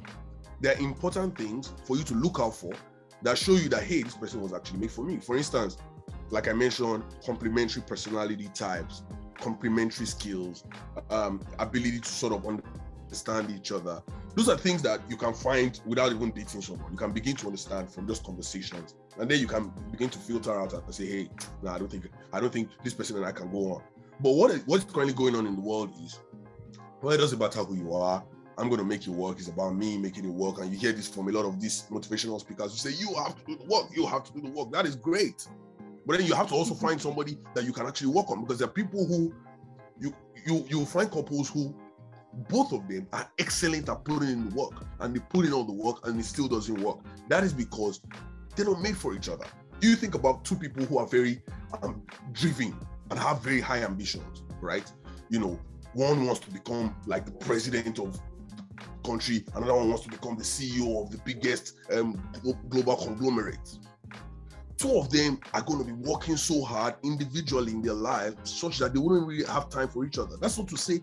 there 0.59 0.75
are 0.75 0.79
important 0.79 1.38
things 1.38 1.73
for 1.85 1.97
you 1.97 2.03
to 2.03 2.13
look 2.13 2.39
out 2.39 2.55
for 2.55 2.73
that 3.21 3.38
show 3.38 3.53
you 3.53 3.69
that 3.69 3.83
hey, 3.83 4.03
this 4.03 4.15
person 4.15 4.41
was 4.41 4.53
actually 4.53 4.79
made 4.79 4.91
for 4.91 5.03
me. 5.03 5.17
For 5.17 5.38
instance, 5.38 5.77
like 6.29 6.47
I 6.47 6.53
mentioned, 6.53 7.03
complementary 7.25 7.81
personality 7.83 8.50
types, 8.53 9.03
complementary 9.39 10.05
skills, 10.05 10.65
um, 11.09 11.41
ability 11.59 12.00
to 12.01 12.09
sort 12.09 12.33
of 12.33 12.45
understand 12.45 12.82
each 13.55 13.72
other. 13.72 14.01
Those 14.36 14.50
are 14.50 14.58
things 14.58 14.82
that 14.82 15.01
you 15.10 15.17
can 15.17 15.34
find 15.34 15.79
without 15.86 16.12
even 16.12 16.32
dating 16.32 16.62
someone. 16.62 16.91
You 16.91 16.98
can 16.98 17.12
begin 17.12 17.36
to 17.38 17.48
understand 17.48 17.91
from 17.91 18.08
just 18.08 18.24
conversations, 18.24 18.96
and 19.20 19.29
then 19.29 19.39
you 19.39 19.48
can 19.48 19.72
begin 19.91 20.10
to 20.10 20.17
filter 20.17 20.60
out 20.60 20.74
and 20.74 20.93
say, 20.93 21.05
"Hey, 21.05 21.29
no, 21.62 21.72
I 21.72 21.79
don't 21.79 21.91
think 21.91 22.10
I 22.32 22.39
don't 22.39 22.51
think 22.51 22.70
this 22.84 22.93
person 22.93 23.17
and 23.17 23.25
I 23.25 23.32
can 23.32 23.51
go 23.51 23.74
on." 23.75 23.82
But 24.20 24.32
what 24.34 24.51
is, 24.51 24.63
what's 24.65 24.84
currently 24.86 25.13
going 25.13 25.36
on 25.36 25.46
in 25.48 25.55
the 25.55 25.62
world 25.62 25.91
is, 26.03 26.20
well, 27.01 27.13
it 27.13 27.17
doesn't 27.17 27.39
matter 27.39 27.63
who 27.63 27.75
you 27.75 27.93
are. 27.93 28.24
I'm 28.58 28.70
going 28.70 28.79
to 28.79 28.86
make 28.86 29.08
it 29.08 29.10
work. 29.10 29.39
It's 29.39 29.48
about 29.48 29.75
me 29.75 29.98
making 29.98 30.25
it 30.25 30.32
work. 30.32 30.60
And 30.60 30.72
you 30.72 30.77
hear 30.77 30.91
this 30.91 31.08
from 31.08 31.27
a 31.27 31.32
lot 31.32 31.46
of 31.46 31.60
these 31.60 31.86
motivational 31.89 32.39
speakers 32.39 32.72
who 32.72 32.91
say, 32.91 32.96
You 32.98 33.13
have 33.15 33.36
to 33.36 33.46
do 33.46 33.58
the 33.58 33.65
work. 33.65 33.88
You 33.96 34.05
have 34.05 34.24
to 34.25 34.34
do 34.34 34.41
the 34.41 34.50
work. 34.50 34.72
That 34.72 34.86
is 34.86 34.96
great. 34.96 35.48
But 36.05 36.17
then 36.17 36.27
you 36.27 36.36
have 36.36 36.50
to 36.50 36.55
also 36.55 36.74
find 36.74 37.01
somebody 37.01 37.38
that 37.55 37.63
you 37.63 37.74
can 37.74 37.88
actually 37.88 38.12
work 38.12 38.29
on 38.29 38.41
because 38.41 38.60
there 38.60 38.67
are 38.67 38.72
people 38.72 39.05
who 39.05 39.34
you 40.00 40.13
you 40.46 40.65
you 40.70 40.86
find 40.86 41.10
couples 41.10 41.50
who 41.50 41.74
both 42.49 42.73
of 42.73 42.87
them 42.87 43.07
are 43.13 43.29
excellent 43.39 43.89
at 43.89 44.03
putting 44.03 44.29
in 44.29 44.49
work 44.51 44.85
and 44.99 45.15
they 45.15 45.19
put 45.19 45.45
in 45.45 45.53
all 45.53 45.63
the 45.63 45.73
work 45.73 46.07
and 46.07 46.19
it 46.19 46.25
still 46.25 46.47
doesn't 46.47 46.81
work. 46.81 46.97
That 47.29 47.43
is 47.43 47.53
because 47.53 48.01
they're 48.55 48.65
not 48.65 48.81
made 48.81 48.97
for 48.97 49.13
each 49.13 49.29
other. 49.29 49.45
You 49.81 49.95
think 49.95 50.15
about 50.15 50.45
two 50.45 50.55
people 50.55 50.85
who 50.85 50.97
are 50.97 51.07
very 51.07 51.41
um, 51.81 52.03
driven 52.31 52.75
and 53.09 53.19
have 53.19 53.41
very 53.41 53.59
high 53.61 53.83
ambitions, 53.83 54.43
right? 54.61 54.91
You 55.29 55.39
know, 55.39 55.59
one 55.93 56.25
wants 56.25 56.39
to 56.41 56.51
become 56.51 56.95
like 57.05 57.25
the 57.25 57.31
president 57.31 57.99
of 57.99 58.13
the 58.13 58.19
country, 59.09 59.43
another 59.55 59.75
one 59.75 59.89
wants 59.89 60.03
to 60.03 60.09
become 60.09 60.37
the 60.37 60.43
CEO 60.43 61.03
of 61.03 61.11
the 61.11 61.19
biggest 61.25 61.75
um, 61.91 62.21
global 62.69 62.95
conglomerate 62.95 63.77
two 64.83 64.97
of 64.97 65.09
them 65.09 65.39
are 65.53 65.61
going 65.61 65.79
to 65.79 65.85
be 65.85 65.93
working 65.93 66.35
so 66.35 66.61
hard 66.61 66.95
individually 67.03 67.71
in 67.71 67.81
their 67.81 67.93
life 67.93 68.33
such 68.43 68.79
that 68.79 68.93
they 68.93 68.99
wouldn't 68.99 69.25
really 69.25 69.45
have 69.45 69.69
time 69.69 69.87
for 69.87 70.03
each 70.03 70.17
other. 70.17 70.35
That's 70.37 70.57
not 70.57 70.67
to 70.67 70.77
say 70.77 71.01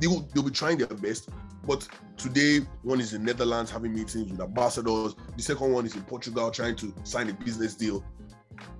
they 0.00 0.06
will 0.06 0.28
they'll 0.32 0.42
be 0.42 0.50
trying 0.50 0.78
their 0.78 0.86
best. 0.88 1.28
But 1.66 1.86
today, 2.16 2.60
one 2.82 3.00
is 3.00 3.12
in 3.12 3.22
Netherlands 3.24 3.70
having 3.70 3.92
meetings 3.92 4.30
with 4.30 4.40
ambassadors. 4.40 5.14
The 5.36 5.42
second 5.42 5.72
one 5.72 5.86
is 5.86 5.94
in 5.94 6.02
Portugal 6.02 6.50
trying 6.50 6.76
to 6.76 6.92
sign 7.04 7.28
a 7.28 7.34
business 7.34 7.74
deal. 7.74 8.04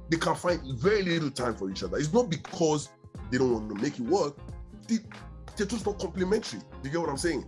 They 0.08 0.16
can 0.16 0.34
find 0.34 0.60
very 0.78 1.02
little 1.02 1.30
time 1.30 1.54
for 1.54 1.70
each 1.70 1.82
other. 1.82 1.98
It's 1.98 2.12
not 2.12 2.30
because 2.30 2.88
they 3.30 3.38
don't 3.38 3.52
want 3.52 3.68
to 3.68 3.82
make 3.82 3.98
it 3.98 4.06
work. 4.06 4.36
They, 4.88 4.98
they're 5.56 5.66
just 5.66 5.86
not 5.86 5.98
complementary. 5.98 6.60
You 6.82 6.90
get 6.90 7.00
what 7.00 7.10
I'm 7.10 7.18
saying? 7.18 7.44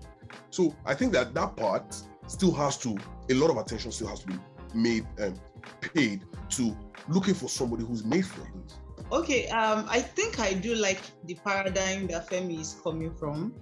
So 0.51 0.77
I 0.85 0.95
think 0.95 1.13
that 1.15 1.35
that 1.35 1.57
part 1.57 1.97
still 2.29 2.53
has 2.53 2.77
to 2.79 2.97
a 3.31 3.35
lot 3.35 3.51
of 3.51 3.57
attention 3.57 3.91
still 3.91 4.09
has 4.09 4.21
to 4.21 4.27
be 4.29 4.39
made 4.75 5.07
and 5.19 5.39
paid 5.81 6.23
to 6.51 6.77
looking 7.09 7.35
for 7.35 7.49
somebody 7.49 7.85
who's 7.85 8.05
made 8.05 8.27
for 8.27 8.41
you? 8.41 8.65
Okay, 9.13 9.47
um, 9.49 9.85
I 9.91 10.01
think 10.01 10.41
I 10.41 10.55
do 10.55 10.75
like 10.75 10.99
the 11.27 11.35
paradigm 11.35 12.07
that 12.07 12.31
Femi 12.31 12.59
is 12.59 12.81
coming 12.83 13.15
from. 13.15 13.53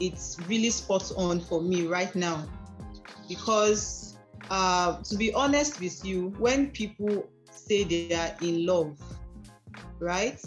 It's 0.00 0.38
really 0.48 0.70
spot 0.70 1.12
on 1.14 1.40
for 1.40 1.60
me 1.60 1.86
right 1.86 2.14
now 2.14 2.42
because, 3.28 4.16
uh, 4.50 5.02
to 5.02 5.16
be 5.16 5.30
honest 5.34 5.78
with 5.78 6.02
you, 6.06 6.30
when 6.38 6.70
people 6.70 7.28
say 7.50 7.84
they 7.84 8.14
are 8.14 8.34
in 8.40 8.64
love, 8.64 8.98
right? 9.98 10.40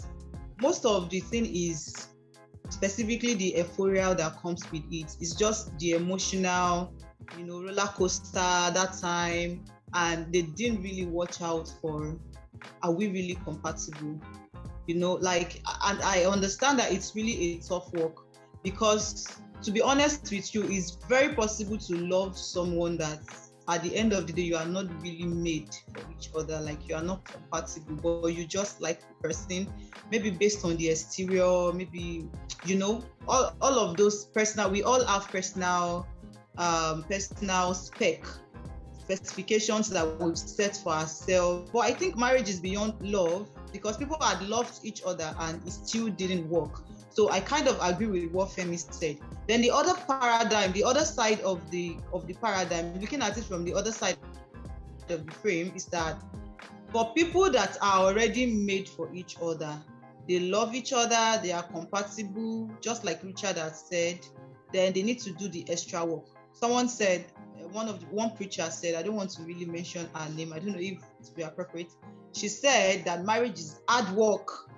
Most 0.60 0.84
of 0.84 1.08
the 1.08 1.20
thing 1.20 1.46
is 1.46 2.08
specifically 2.68 3.34
the 3.34 3.54
euphoria 3.58 4.12
that 4.16 4.42
comes 4.42 4.68
with 4.72 4.82
it. 4.90 5.16
It's 5.20 5.36
just 5.36 5.78
the 5.78 5.92
emotional, 5.92 6.92
you 7.38 7.44
know, 7.44 7.62
roller 7.62 7.88
coaster 7.94 8.32
that 8.34 8.98
time, 9.00 9.64
and 9.94 10.32
they 10.32 10.42
didn't 10.42 10.82
really 10.82 11.06
watch 11.06 11.40
out 11.40 11.72
for 11.80 12.18
are 12.82 12.92
we 12.92 13.08
really 13.08 13.38
compatible? 13.44 14.20
You 14.86 14.96
know 14.96 15.12
like 15.14 15.62
and 15.84 16.02
i 16.02 16.24
understand 16.24 16.78
that 16.80 16.92
it's 16.92 17.14
really 17.14 17.54
a 17.54 17.58
tough 17.60 17.92
work 17.92 18.16
because 18.64 19.40
to 19.62 19.70
be 19.70 19.80
honest 19.80 20.30
with 20.32 20.54
you 20.54 20.64
it's 20.64 20.96
very 21.08 21.34
possible 21.34 21.78
to 21.78 21.96
love 21.96 22.36
someone 22.36 22.96
that 22.98 23.20
at 23.68 23.82
the 23.84 23.94
end 23.94 24.12
of 24.12 24.26
the 24.26 24.32
day 24.32 24.42
you 24.42 24.56
are 24.56 24.66
not 24.66 24.86
really 25.00 25.26
made 25.26 25.68
for 25.92 26.00
each 26.10 26.30
other 26.36 26.60
like 26.60 26.88
you 26.88 26.94
are 26.94 27.02
not 27.02 27.24
compatible 27.24 28.20
but 28.20 28.28
you 28.28 28.44
just 28.44 28.80
like 28.80 29.00
the 29.00 29.28
person 29.28 29.72
maybe 30.10 30.30
based 30.30 30.64
on 30.64 30.76
the 30.76 30.88
exterior 30.88 31.72
maybe 31.72 32.26
you 32.64 32.76
know 32.76 33.04
all, 33.28 33.54
all 33.60 33.78
of 33.78 33.96
those 33.96 34.24
personal 34.26 34.70
we 34.70 34.82
all 34.82 35.04
have 35.04 35.28
personal 35.28 36.06
um 36.58 37.04
personal 37.04 37.74
spec 37.74 38.24
specifications 39.16 39.90
that 39.90 40.20
we've 40.20 40.38
set 40.38 40.76
for 40.76 40.92
ourselves. 40.92 41.70
But 41.72 41.80
I 41.80 41.92
think 41.92 42.16
marriage 42.16 42.48
is 42.48 42.60
beyond 42.60 42.94
love 43.00 43.48
because 43.72 43.96
people 43.96 44.16
had 44.20 44.42
loved 44.42 44.84
each 44.84 45.02
other 45.04 45.34
and 45.40 45.60
it 45.66 45.72
still 45.72 46.08
didn't 46.08 46.48
work. 46.48 46.82
So 47.10 47.30
I 47.30 47.40
kind 47.40 47.66
of 47.66 47.76
agree 47.82 48.06
with 48.06 48.32
what 48.32 48.48
Femi 48.50 48.78
said. 48.92 49.18
Then 49.48 49.62
the 49.62 49.70
other 49.70 49.94
paradigm, 50.06 50.72
the 50.72 50.84
other 50.84 51.04
side 51.04 51.40
of 51.40 51.70
the 51.70 51.96
of 52.12 52.26
the 52.26 52.34
paradigm, 52.34 52.98
looking 53.00 53.20
at 53.20 53.36
it 53.36 53.44
from 53.44 53.64
the 53.64 53.74
other 53.74 53.90
side 53.90 54.16
of 55.08 55.26
the 55.26 55.32
frame, 55.32 55.72
is 55.74 55.86
that 55.86 56.22
for 56.92 57.12
people 57.14 57.50
that 57.50 57.76
are 57.82 58.06
already 58.06 58.46
made 58.46 58.88
for 58.88 59.12
each 59.12 59.36
other, 59.42 59.76
they 60.28 60.38
love 60.38 60.74
each 60.74 60.92
other, 60.92 61.40
they 61.42 61.50
are 61.50 61.64
compatible, 61.64 62.70
just 62.80 63.04
like 63.04 63.24
Richard 63.24 63.56
has 63.56 63.84
said, 63.88 64.20
then 64.72 64.92
they 64.92 65.02
need 65.02 65.18
to 65.20 65.32
do 65.32 65.48
the 65.48 65.68
extra 65.68 66.04
work. 66.04 66.26
Someone 66.52 66.88
said 66.88 67.26
one 67.72 67.88
of 67.88 68.00
the, 68.00 68.06
one 68.06 68.30
preacher 68.36 68.68
said, 68.70 68.94
I 68.94 69.02
don't 69.02 69.16
want 69.16 69.30
to 69.30 69.42
really 69.42 69.66
mention 69.66 70.08
her 70.14 70.30
name. 70.30 70.52
I 70.52 70.58
don't 70.58 70.72
know 70.72 70.78
if 70.78 70.98
it 70.98 71.36
be 71.36 71.42
appropriate. 71.42 71.92
She 72.32 72.48
said 72.48 73.04
that 73.04 73.24
marriage 73.24 73.58
is 73.58 73.80
hard 73.88 74.14
work, 74.16 74.70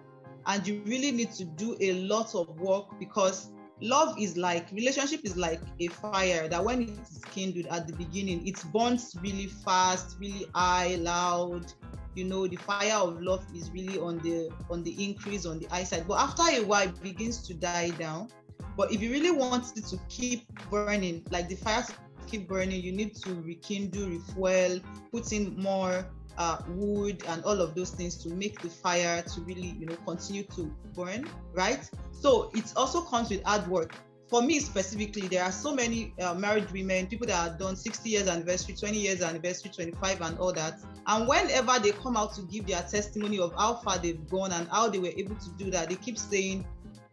and 0.46 0.66
you 0.66 0.82
really 0.84 1.12
need 1.12 1.32
to 1.32 1.44
do 1.44 1.76
a 1.80 1.92
lot 2.02 2.34
of 2.34 2.48
work 2.60 2.98
because 2.98 3.52
love 3.80 4.16
is 4.18 4.36
like 4.36 4.70
relationship 4.72 5.20
is 5.24 5.36
like 5.36 5.60
a 5.80 5.88
fire 5.88 6.48
that 6.48 6.64
when 6.64 6.82
it 6.82 6.90
is 6.90 7.22
kindled 7.30 7.66
at 7.66 7.86
the 7.86 7.92
beginning, 7.94 8.46
it 8.46 8.62
burns 8.72 9.16
really 9.22 9.46
fast, 9.46 10.16
really 10.18 10.46
high, 10.54 10.96
loud. 10.96 11.72
You 12.14 12.24
know, 12.24 12.46
the 12.46 12.56
fire 12.56 12.94
of 12.94 13.22
love 13.22 13.44
is 13.54 13.70
really 13.70 13.98
on 13.98 14.18
the 14.18 14.50
on 14.70 14.82
the 14.82 15.04
increase 15.04 15.46
on 15.46 15.58
the 15.58 15.68
eyesight. 15.70 16.06
But 16.06 16.20
after 16.20 16.42
a 16.42 16.60
while, 16.64 16.88
it 16.88 17.02
begins 17.02 17.46
to 17.46 17.54
die 17.54 17.90
down. 17.90 18.28
But 18.76 18.92
if 18.92 19.02
you 19.02 19.10
really 19.10 19.30
want 19.30 19.76
it 19.76 19.84
to 19.86 19.98
keep 20.08 20.46
burning, 20.70 21.24
like 21.30 21.48
the 21.48 21.56
fire 21.56 21.84
keep 22.26 22.48
burning, 22.48 22.82
you 22.82 22.92
need 22.92 23.14
to 23.16 23.34
rekindle, 23.42 24.08
refuel, 24.08 24.80
put 25.10 25.32
in 25.32 25.56
more 25.56 26.06
uh, 26.38 26.58
wood 26.68 27.22
and 27.28 27.44
all 27.44 27.60
of 27.60 27.74
those 27.74 27.90
things 27.90 28.16
to 28.22 28.30
make 28.30 28.60
the 28.60 28.68
fire 28.68 29.22
to 29.22 29.40
really, 29.42 29.76
you 29.78 29.86
know, 29.86 29.96
continue 30.06 30.44
to 30.44 30.74
burn, 30.94 31.28
right? 31.52 31.88
So 32.12 32.50
it 32.54 32.72
also 32.76 33.02
comes 33.02 33.30
with 33.30 33.42
hard 33.44 33.66
work. 33.68 33.94
For 34.28 34.40
me 34.40 34.60
specifically, 34.60 35.28
there 35.28 35.44
are 35.44 35.52
so 35.52 35.74
many 35.74 36.14
uh, 36.18 36.32
married 36.32 36.70
women, 36.70 37.06
people 37.06 37.26
that 37.26 37.36
have 37.36 37.58
done 37.58 37.76
60 37.76 38.08
years 38.08 38.28
anniversary, 38.28 38.74
20 38.74 38.98
years 38.98 39.20
anniversary, 39.20 39.70
25, 39.74 40.22
and 40.22 40.38
all 40.38 40.54
that. 40.54 40.80
And 41.06 41.28
whenever 41.28 41.78
they 41.78 41.92
come 41.92 42.16
out 42.16 42.32
to 42.36 42.42
give 42.42 42.66
their 42.66 42.80
testimony 42.80 43.38
of 43.38 43.52
how 43.58 43.74
far 43.74 43.98
they've 43.98 44.26
gone 44.30 44.52
and 44.52 44.66
how 44.68 44.88
they 44.88 44.98
were 44.98 45.12
able 45.14 45.34
to 45.34 45.50
do 45.58 45.70
that, 45.72 45.90
they 45.90 45.96
keep 45.96 46.16
saying, 46.16 46.64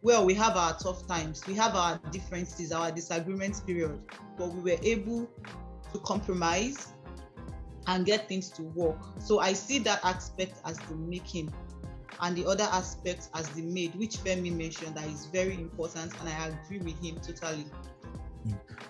well, 0.02 0.24
we 0.24 0.34
have 0.34 0.56
our 0.56 0.76
tough 0.78 1.06
times, 1.06 1.46
we 1.46 1.54
have 1.54 1.74
our 1.74 1.98
differences, 2.10 2.72
our 2.72 2.90
disagreements 2.90 3.60
period, 3.60 4.00
but 4.38 4.48
we 4.48 4.72
were 4.72 4.78
able 4.82 5.28
to 5.92 5.98
compromise 6.00 6.88
and 7.86 8.06
get 8.06 8.28
things 8.28 8.48
to 8.50 8.62
work. 8.62 8.98
So 9.18 9.40
I 9.40 9.52
see 9.52 9.78
that 9.80 10.04
aspect 10.04 10.60
as 10.64 10.78
the 10.78 10.94
making 10.94 11.52
and 12.22 12.36
the 12.36 12.46
other 12.46 12.64
aspect 12.64 13.28
as 13.34 13.48
the 13.50 13.62
made, 13.62 13.94
which 13.94 14.16
Femi 14.18 14.54
mentioned 14.54 14.94
that 14.94 15.06
is 15.06 15.26
very 15.26 15.54
important, 15.54 16.12
and 16.20 16.28
I 16.28 16.48
agree 16.48 16.78
with 16.78 17.02
him 17.02 17.16
totally. 17.16 17.66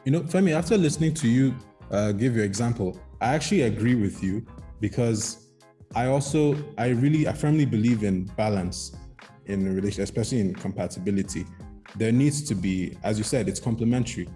You 0.04 0.12
know, 0.12 0.20
Femi, 0.22 0.52
after 0.52 0.76
listening 0.76 1.14
to 1.14 1.28
you 1.28 1.54
uh, 1.90 2.12
give 2.12 2.36
your 2.36 2.44
example, 2.44 3.00
I 3.20 3.34
actually 3.34 3.62
agree 3.62 3.94
with 3.94 4.22
you 4.22 4.44
because 4.80 5.48
I 5.94 6.06
also, 6.06 6.56
I 6.78 6.88
really, 6.88 7.26
I 7.26 7.32
firmly 7.32 7.64
believe 7.64 8.04
in 8.04 8.24
balance 8.36 8.92
in 9.50 9.75
relation, 9.75 10.02
especially 10.02 10.40
in 10.40 10.54
compatibility, 10.54 11.45
there 11.97 12.12
needs 12.12 12.42
to 12.45 12.54
be, 12.54 12.97
as 13.02 13.19
you 13.19 13.25
said, 13.25 13.49
it's 13.49 13.61
complementary. 13.61 14.28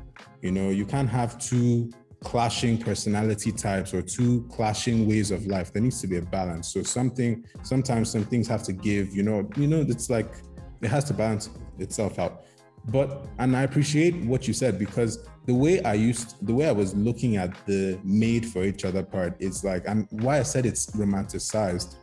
You 0.43 0.51
know, 0.51 0.71
you 0.71 0.85
can't 0.85 1.09
have 1.09 1.39
two 1.39 1.91
clashing 2.23 2.79
personality 2.79 3.53
types 3.53 3.95
or 3.95 4.03
two 4.03 4.47
clashing 4.51 5.07
ways 5.07 5.31
of 5.31 5.47
life. 5.47 5.73
There 5.73 5.83
needs 5.83 6.01
to 6.01 6.07
be 6.07 6.17
a 6.17 6.23
balance. 6.23 6.69
So 6.73 6.83
something, 6.83 7.45
sometimes 7.63 8.11
some 8.11 8.25
things 8.25 8.49
have 8.49 8.63
to 8.65 8.73
give. 8.73 9.15
You 9.15 9.23
know, 9.23 9.49
you 9.57 9.67
know, 9.67 9.81
it's 9.81 10.11
like 10.11 10.35
it 10.83 10.89
has 10.89 11.05
to 11.05 11.15
balance 11.15 11.51
itself 11.79 12.19
out. 12.19 12.45
But 12.87 13.27
and 13.39 13.57
I 13.57 13.63
appreciate 13.63 14.17
what 14.25 14.47
you 14.47 14.53
said 14.55 14.79
because 14.79 15.27
the 15.47 15.55
way 15.55 15.83
I 15.85 15.95
used, 15.95 16.47
the 16.47 16.55
way 16.55 16.69
I 16.69 16.73
was 16.73 16.95
looking 16.95 17.37
at 17.37 17.55
the 17.67 17.99
made 18.03 18.47
for 18.47 18.65
each 18.65 18.85
other 18.85 19.03
part, 19.03 19.37
is 19.41 19.65
like, 19.65 19.85
and 19.87 20.09
why 20.11 20.39
I 20.39 20.43
said 20.43 20.67
it's 20.67 20.87
romanticized 20.93 21.97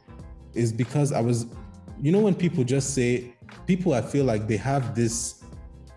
is 0.53 0.72
because 0.72 1.12
I 1.12 1.22
was 1.22 1.46
you 2.01 2.12
know 2.12 2.20
when 2.20 2.34
people 2.34 2.63
just 2.63 2.93
say 2.93 3.34
people 3.67 3.93
i 3.93 4.01
feel 4.01 4.25
like 4.25 4.48
they 4.48 4.58
have 4.58 4.96
this 4.96 5.43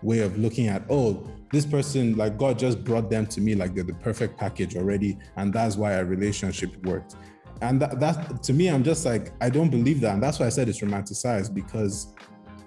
way 0.03 0.19
of 0.19 0.37
looking 0.37 0.67
at 0.67 0.83
oh 0.89 1.27
this 1.51 1.65
person 1.65 2.15
like 2.15 2.37
god 2.37 2.59
just 2.59 2.83
brought 2.83 3.09
them 3.09 3.25
to 3.25 3.41
me 3.41 3.55
like 3.55 3.73
they're 3.73 3.83
the 3.83 3.93
perfect 3.95 4.37
package 4.37 4.75
already 4.75 5.17
and 5.37 5.51
that's 5.51 5.75
why 5.75 5.95
our 5.95 6.05
relationship 6.05 6.75
worked. 6.85 7.15
And 7.61 7.81
that, 7.81 7.99
that 8.01 8.43
to 8.43 8.53
me 8.53 8.67
i'm 8.67 8.83
just 8.83 9.05
like 9.05 9.31
i 9.41 9.49
don't 9.49 9.69
believe 9.69 10.01
that. 10.01 10.13
And 10.13 10.21
that's 10.21 10.39
why 10.39 10.45
i 10.47 10.49
said 10.49 10.67
it's 10.69 10.81
romanticized 10.81 11.53
because 11.53 12.13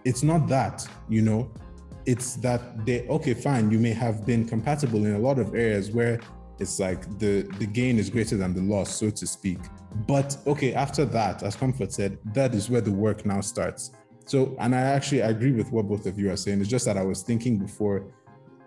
it's 0.04 0.22
not 0.22 0.48
that 0.48 0.88
you 1.08 1.22
know? 1.22 1.50
It's 2.06 2.36
that 2.36 2.86
they 2.86 3.06
okay, 3.08 3.34
fine, 3.34 3.70
you 3.70 3.78
may 3.78 3.90
have 3.90 4.24
been 4.24 4.48
compatible 4.48 5.04
in 5.04 5.14
a 5.14 5.18
lot 5.18 5.38
of 5.38 5.54
areas 5.54 5.90
where 5.90 6.18
it's 6.58 6.80
like 6.80 7.18
the 7.18 7.42
the 7.58 7.66
gain 7.66 7.98
is 7.98 8.08
greater 8.08 8.36
than 8.38 8.54
the 8.54 8.62
loss, 8.62 8.94
so 8.94 9.10
to 9.10 9.26
speak. 9.26 9.58
But 10.06 10.36
okay, 10.46 10.74
after 10.74 11.04
that, 11.06 11.42
as 11.42 11.56
Comfort 11.56 11.92
said, 11.92 12.18
that 12.34 12.54
is 12.54 12.68
where 12.70 12.80
the 12.80 12.92
work 12.92 13.24
now 13.24 13.40
starts. 13.40 13.92
So, 14.26 14.54
and 14.60 14.74
I 14.74 14.80
actually 14.80 15.20
agree 15.20 15.52
with 15.52 15.72
what 15.72 15.88
both 15.88 16.06
of 16.06 16.18
you 16.18 16.30
are 16.30 16.36
saying. 16.36 16.60
It's 16.60 16.68
just 16.68 16.84
that 16.84 16.98
I 16.98 17.02
was 17.02 17.22
thinking 17.22 17.58
before, 17.58 18.04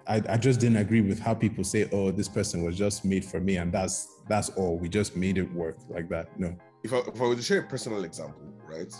I, 0.08 0.22
I 0.28 0.38
just 0.38 0.60
didn't 0.60 0.78
agree 0.78 1.01
with 1.01 1.20
how 1.20 1.36
people 1.36 1.63
say, 1.63 1.88
"Oh, 1.92 2.12
this 2.12 2.28
person 2.28 2.63
was 2.63 2.78
just 2.78 3.06
made 3.06 3.24
for 3.24 3.40
me," 3.40 3.58
and 3.58 3.72
that's 3.72 4.22
that's 4.28 4.50
all. 4.50 4.78
We 4.78 4.90
just 4.90 5.16
made 5.16 5.38
it 5.38 5.51
work 5.54 5.78
like 5.90 6.10
that. 6.10 6.38
No. 6.40 6.56
If 6.84 6.94
I, 6.94 6.98
if 6.98 7.22
I 7.22 7.25
were 7.25 7.36
to 7.36 7.42
share 7.42 7.60
a 7.60 7.63
personal 7.63 8.04
example, 8.04 8.42
right, 8.66 8.92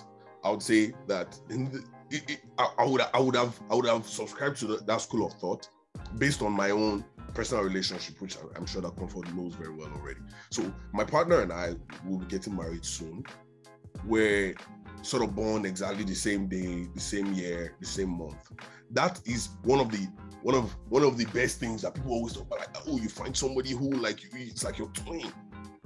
I 0.44 0.52
would 0.52 0.62
say 0.62 0.94
that 1.08 1.40
the, 1.48 1.84
it, 2.12 2.30
it, 2.30 2.42
I, 2.60 2.70
I, 2.78 2.86
would 2.86 3.02
I 3.14 3.20
would 3.20 3.36
have 3.36 3.60
I 3.72 3.76
would 3.76 3.88
have 3.88 4.08
subscribed 4.08 4.58
to 4.58 4.68
the, 4.68 4.78
that 4.86 5.02
school 5.02 5.26
of 5.26 5.34
thought 5.34 5.68
based 6.18 6.42
on 6.42 6.52
my 6.52 6.70
own 6.70 7.04
personal 7.34 7.64
relationship, 7.64 8.20
which 8.22 8.38
I'm 8.56 8.66
sure 8.66 8.82
that 8.82 8.96
Comfort 8.98 9.34
knows 9.34 9.56
very 9.56 9.74
well 9.74 9.92
already. 9.96 10.20
So 10.52 10.74
my 10.94 11.04
partner 11.04 11.42
and 11.42 11.52
I 11.52 11.76
will 12.06 12.20
be 12.20 12.26
getting 12.26 12.56
married 12.56 12.86
soon. 12.86 13.24
We're 14.06 14.56
sort 15.02 15.24
of 15.24 15.36
born 15.36 15.66
exactly 15.66 16.04
the 16.04 16.16
same 16.16 16.48
day, 16.48 16.88
the 16.94 17.00
same 17.00 17.34
year, 17.34 17.76
the 17.80 17.86
same 17.86 18.18
month. 18.18 18.52
That 18.92 19.20
is 19.26 19.50
one 19.64 19.80
of 19.80 19.92
the 19.92 20.08
one 20.44 20.56
of 20.56 20.76
one 20.90 21.04
of 21.04 21.18
the 21.18 21.26
best 21.26 21.60
things 21.60 21.82
that 21.84 21.94
people 21.94 22.12
always 22.12 22.34
talk 22.34 22.48
about. 22.48 22.60
Like, 22.60 22.78
oh, 22.88 22.98
you 22.98 23.10
find 23.10 23.36
somebody 23.36 23.72
who 23.72 23.90
like 23.92 24.24
you, 24.24 24.30
it's 24.34 24.64
like 24.64 24.78
your 24.78 24.90
twin, 24.90 25.32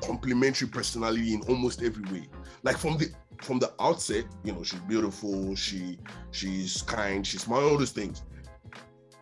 complementary 0.01 0.67
personality 0.67 1.33
in 1.33 1.41
almost 1.43 1.83
every 1.83 2.03
way. 2.11 2.27
Like 2.63 2.77
from 2.77 2.97
the 2.97 3.07
from 3.41 3.59
the 3.59 3.73
outset, 3.79 4.25
you 4.43 4.53
know, 4.53 4.63
she's 4.63 4.79
beautiful, 4.81 5.55
she 5.55 5.97
she's 6.31 6.81
kind, 6.83 7.25
she's 7.25 7.43
smart, 7.43 7.63
all 7.63 7.77
those 7.77 7.91
things. 7.91 8.23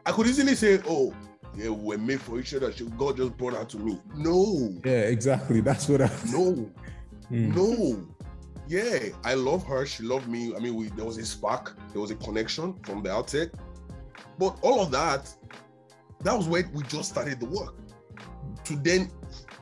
I 0.06 0.12
could 0.12 0.27
easily 0.27 0.56
say, 0.56 0.82
oh, 0.88 1.13
we're 1.55 1.98
made 1.98 2.22
for 2.22 2.39
each 2.39 2.53
other. 2.53 2.72
God 2.98 3.17
just 3.17 3.38
brought 3.38 3.53
her 3.53 3.65
to 3.65 3.77
me. 3.77 4.00
No. 4.15 4.75
Yeah, 4.86 5.01
exactly. 5.01 5.62
That's 5.62 5.88
what 5.88 6.01
I. 6.01 6.10
No. 6.31 6.69
Mm. 7.31 7.55
No. 7.55 8.07
Yeah, 8.67 9.10
I 9.24 9.33
love 9.33 9.65
her. 9.65 9.86
She 9.86 10.03
loved 10.03 10.27
me. 10.27 10.55
I 10.55 10.60
mean, 10.60 10.75
we 10.75 10.89
there 10.89 11.05
was 11.05 11.17
a 11.17 11.25
spark, 11.25 11.77
there 11.91 12.01
was 12.01 12.12
a 12.12 12.15
connection 12.15 12.74
from 12.83 13.03
the 13.03 13.12
outset. 13.12 13.50
But 14.38 14.57
all 14.62 14.81
of 14.81 14.91
that, 14.91 15.33
that 16.22 16.36
was 16.36 16.48
when 16.48 16.72
we 16.74 16.83
just 16.83 17.10
started 17.10 17.39
the 17.39 17.45
work 17.45 17.75
to 18.63 18.75
then 18.77 19.12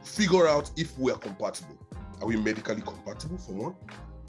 figure 0.03 0.47
out 0.47 0.71
if 0.77 0.97
we 0.97 1.11
are 1.11 1.17
compatible. 1.17 1.77
Are 2.21 2.27
we 2.27 2.35
medically 2.37 2.81
compatible 2.81 3.37
for 3.37 3.53
one? 3.53 3.75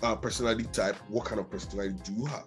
Uh, 0.03 0.17
personality 0.17 0.65
type. 0.73 0.97
What 1.09 1.27
kind 1.27 1.41
of 1.41 1.51
personality 1.51 1.97
do 2.05 2.13
you 2.15 2.25
have? 2.27 2.47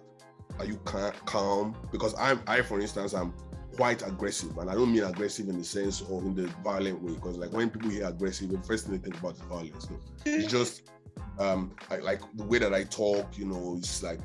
Are 0.58 0.64
you 0.64 0.76
calm? 0.84 1.76
Because 1.92 2.14
I'm, 2.18 2.42
I, 2.46 2.62
for 2.62 2.80
instance, 2.80 3.12
I'm 3.14 3.32
quite 3.76 4.06
aggressive, 4.06 4.56
and 4.58 4.70
I 4.70 4.74
don't 4.74 4.92
mean 4.92 5.04
aggressive 5.04 5.48
in 5.48 5.58
the 5.58 5.64
sense 5.64 6.00
or 6.02 6.22
in 6.22 6.34
the 6.34 6.46
violent 6.64 7.02
way. 7.02 7.12
Because 7.12 7.36
like 7.36 7.52
when 7.52 7.70
people 7.70 7.90
hear 7.90 8.06
aggressive, 8.06 8.50
the 8.50 8.62
first 8.62 8.86
thing 8.86 8.96
they 8.96 9.02
think 9.02 9.18
about 9.18 9.34
is 9.34 9.40
violence. 9.42 9.88
It's 10.24 10.50
just 10.50 10.90
um, 11.38 11.72
I, 11.90 11.98
like 11.98 12.20
the 12.34 12.44
way 12.44 12.58
that 12.58 12.74
I 12.74 12.84
talk. 12.84 13.38
You 13.38 13.46
know, 13.46 13.76
it's 13.78 14.02
like 14.02 14.20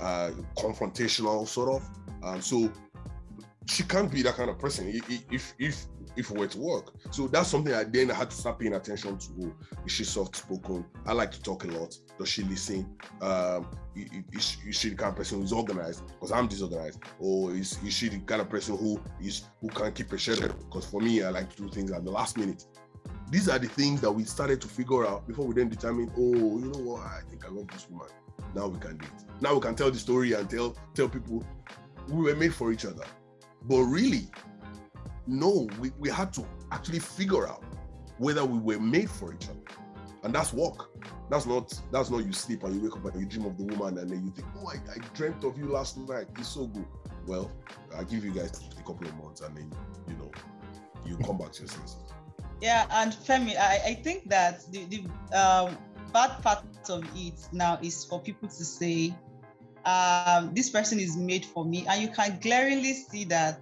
uh, 0.00 0.30
confrontational 0.56 1.46
sort 1.46 1.82
of. 1.82 1.88
Um, 2.22 2.40
so 2.40 2.72
she 3.66 3.82
can't 3.84 4.10
be 4.10 4.22
that 4.22 4.34
kind 4.34 4.50
of 4.50 4.58
person 4.58 4.88
if 5.08 5.54
if 5.58 5.86
if 6.18 6.30
we 6.32 6.40
were 6.40 6.48
to 6.48 6.58
work. 6.58 6.92
So 7.12 7.28
that's 7.28 7.48
something 7.48 7.72
I 7.72 7.84
then 7.84 8.08
had 8.08 8.30
to 8.30 8.36
start 8.36 8.58
paying 8.58 8.74
attention 8.74 9.16
to. 9.18 9.54
Is 9.86 9.92
she 9.92 10.04
soft 10.04 10.36
spoken? 10.36 10.84
I 11.06 11.12
like 11.12 11.30
to 11.30 11.42
talk 11.42 11.64
a 11.64 11.68
lot. 11.68 11.96
Does 12.18 12.28
she 12.28 12.42
listen? 12.42 12.96
Um, 13.22 13.68
is, 14.32 14.56
is 14.66 14.76
she 14.76 14.90
the 14.90 14.96
kind 14.96 15.10
of 15.10 15.16
person 15.16 15.40
who's 15.40 15.52
organized? 15.52 16.06
Because 16.06 16.32
I'm 16.32 16.48
disorganized. 16.48 17.00
Or 17.20 17.52
is, 17.52 17.78
is 17.84 17.94
she 17.94 18.08
the 18.08 18.18
kind 18.18 18.40
of 18.40 18.50
person 18.50 18.76
who 18.76 19.00
is 19.22 19.44
who 19.60 19.68
can 19.68 19.92
keep 19.92 20.12
a 20.12 20.18
schedule? 20.18 20.48
Because 20.48 20.86
for 20.86 21.00
me, 21.00 21.22
I 21.22 21.30
like 21.30 21.54
to 21.54 21.62
do 21.62 21.68
things 21.70 21.92
at 21.92 22.04
the 22.04 22.10
last 22.10 22.36
minute. 22.36 22.66
These 23.30 23.48
are 23.48 23.58
the 23.58 23.68
things 23.68 24.00
that 24.00 24.10
we 24.10 24.24
started 24.24 24.60
to 24.62 24.68
figure 24.68 25.06
out 25.06 25.26
before 25.26 25.46
we 25.46 25.54
then 25.54 25.68
determine, 25.68 26.10
oh, 26.16 26.58
you 26.58 26.66
know 26.72 26.80
what, 26.80 27.02
I 27.02 27.20
think 27.30 27.44
I 27.44 27.48
love 27.48 27.68
this 27.68 27.88
woman. 27.88 28.08
Now 28.54 28.66
we 28.66 28.78
can 28.80 28.96
date. 28.98 29.10
Now 29.40 29.54
we 29.54 29.60
can 29.60 29.74
tell 29.76 29.90
the 29.90 29.98
story 29.98 30.32
and 30.32 30.50
tell 30.50 30.76
tell 30.94 31.08
people 31.08 31.44
we 32.08 32.22
were 32.24 32.36
made 32.36 32.54
for 32.54 32.72
each 32.72 32.84
other. 32.84 33.04
But 33.62 33.82
really, 33.82 34.28
no, 35.28 35.68
we, 35.78 35.90
we 35.98 36.08
had 36.08 36.32
to 36.32 36.46
actually 36.72 36.98
figure 36.98 37.46
out 37.46 37.62
whether 38.16 38.44
we 38.44 38.58
were 38.58 38.80
made 38.80 39.10
for 39.10 39.34
each 39.34 39.48
other. 39.48 39.60
And 40.24 40.34
that's 40.34 40.52
work. 40.52 40.90
That's 41.30 41.46
not 41.46 41.72
that's 41.92 42.10
not 42.10 42.24
you 42.24 42.32
sleep 42.32 42.64
and 42.64 42.74
you 42.74 42.82
wake 42.82 42.96
up 42.96 43.04
and 43.04 43.20
you 43.20 43.26
dream 43.26 43.46
of 43.46 43.56
the 43.56 43.64
woman 43.64 43.98
and 43.98 44.10
then 44.10 44.24
you 44.24 44.32
think, 44.32 44.48
oh, 44.58 44.66
I, 44.66 44.76
I 44.90 44.98
dreamt 45.14 45.44
of 45.44 45.56
you 45.56 45.66
last 45.66 45.96
night. 45.98 46.26
It's 46.38 46.48
so 46.48 46.66
good. 46.66 46.86
Well, 47.26 47.52
I'll 47.94 48.04
give 48.04 48.24
you 48.24 48.32
guys 48.32 48.68
a 48.72 48.82
couple 48.82 49.06
of 49.06 49.14
months 49.22 49.42
and 49.42 49.56
then 49.56 49.70
you 50.08 50.14
know 50.14 50.30
you 51.06 51.16
come 51.18 51.38
back 51.38 51.52
to 51.52 51.60
your 51.60 51.68
senses. 51.68 51.98
Yeah, 52.60 52.86
and 52.90 53.12
Femi, 53.12 53.56
I, 53.56 53.80
I 53.86 53.94
think 53.94 54.28
that 54.30 54.64
the, 54.72 54.84
the 54.86 55.38
um, 55.38 55.78
bad 56.12 56.42
part 56.42 56.64
of 56.88 57.04
it 57.14 57.48
now 57.52 57.78
is 57.80 58.04
for 58.04 58.20
people 58.20 58.48
to 58.48 58.64
say, 58.64 59.14
um, 59.84 60.52
this 60.54 60.68
person 60.68 60.98
is 60.98 61.16
made 61.16 61.44
for 61.44 61.64
me, 61.64 61.86
and 61.86 62.02
you 62.02 62.08
can 62.08 62.40
glaringly 62.40 62.94
see 62.94 63.24
that 63.24 63.60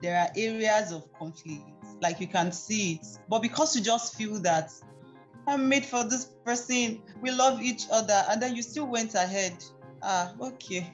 there 0.00 0.18
are 0.18 0.28
areas 0.36 0.92
of 0.92 1.12
conflict, 1.18 1.62
like 2.00 2.20
you 2.20 2.26
can 2.26 2.52
see 2.52 2.94
it. 2.94 3.06
But 3.28 3.42
because 3.42 3.76
you 3.76 3.82
just 3.82 4.16
feel 4.16 4.38
that 4.40 4.70
I'm 5.46 5.68
made 5.68 5.84
for 5.84 6.04
this 6.04 6.26
person, 6.44 7.02
we 7.20 7.30
love 7.30 7.60
each 7.60 7.86
other, 7.90 8.24
and 8.30 8.40
then 8.40 8.56
you 8.56 8.62
still 8.62 8.86
went 8.86 9.14
ahead. 9.14 9.62
Ah, 10.02 10.32
okay. 10.40 10.90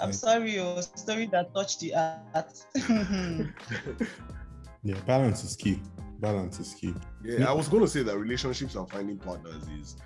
I'm 0.00 0.12
sorry, 0.12 0.54
your 0.54 0.78
oh, 0.78 0.80
story 0.80 1.26
that 1.26 1.54
touched 1.54 1.80
the 1.80 1.90
heart. 1.90 2.52
yeah, 4.82 5.00
balance 5.06 5.44
is 5.44 5.56
key. 5.56 5.80
Balance 6.20 6.60
is 6.60 6.74
key. 6.74 6.94
Yeah, 7.24 7.50
I 7.50 7.52
was 7.52 7.68
going 7.68 7.82
to 7.82 7.88
say 7.88 8.02
that 8.02 8.16
relationships 8.16 8.74
and 8.74 8.88
finding 8.88 9.18
partners 9.18 9.64
is 9.80 9.96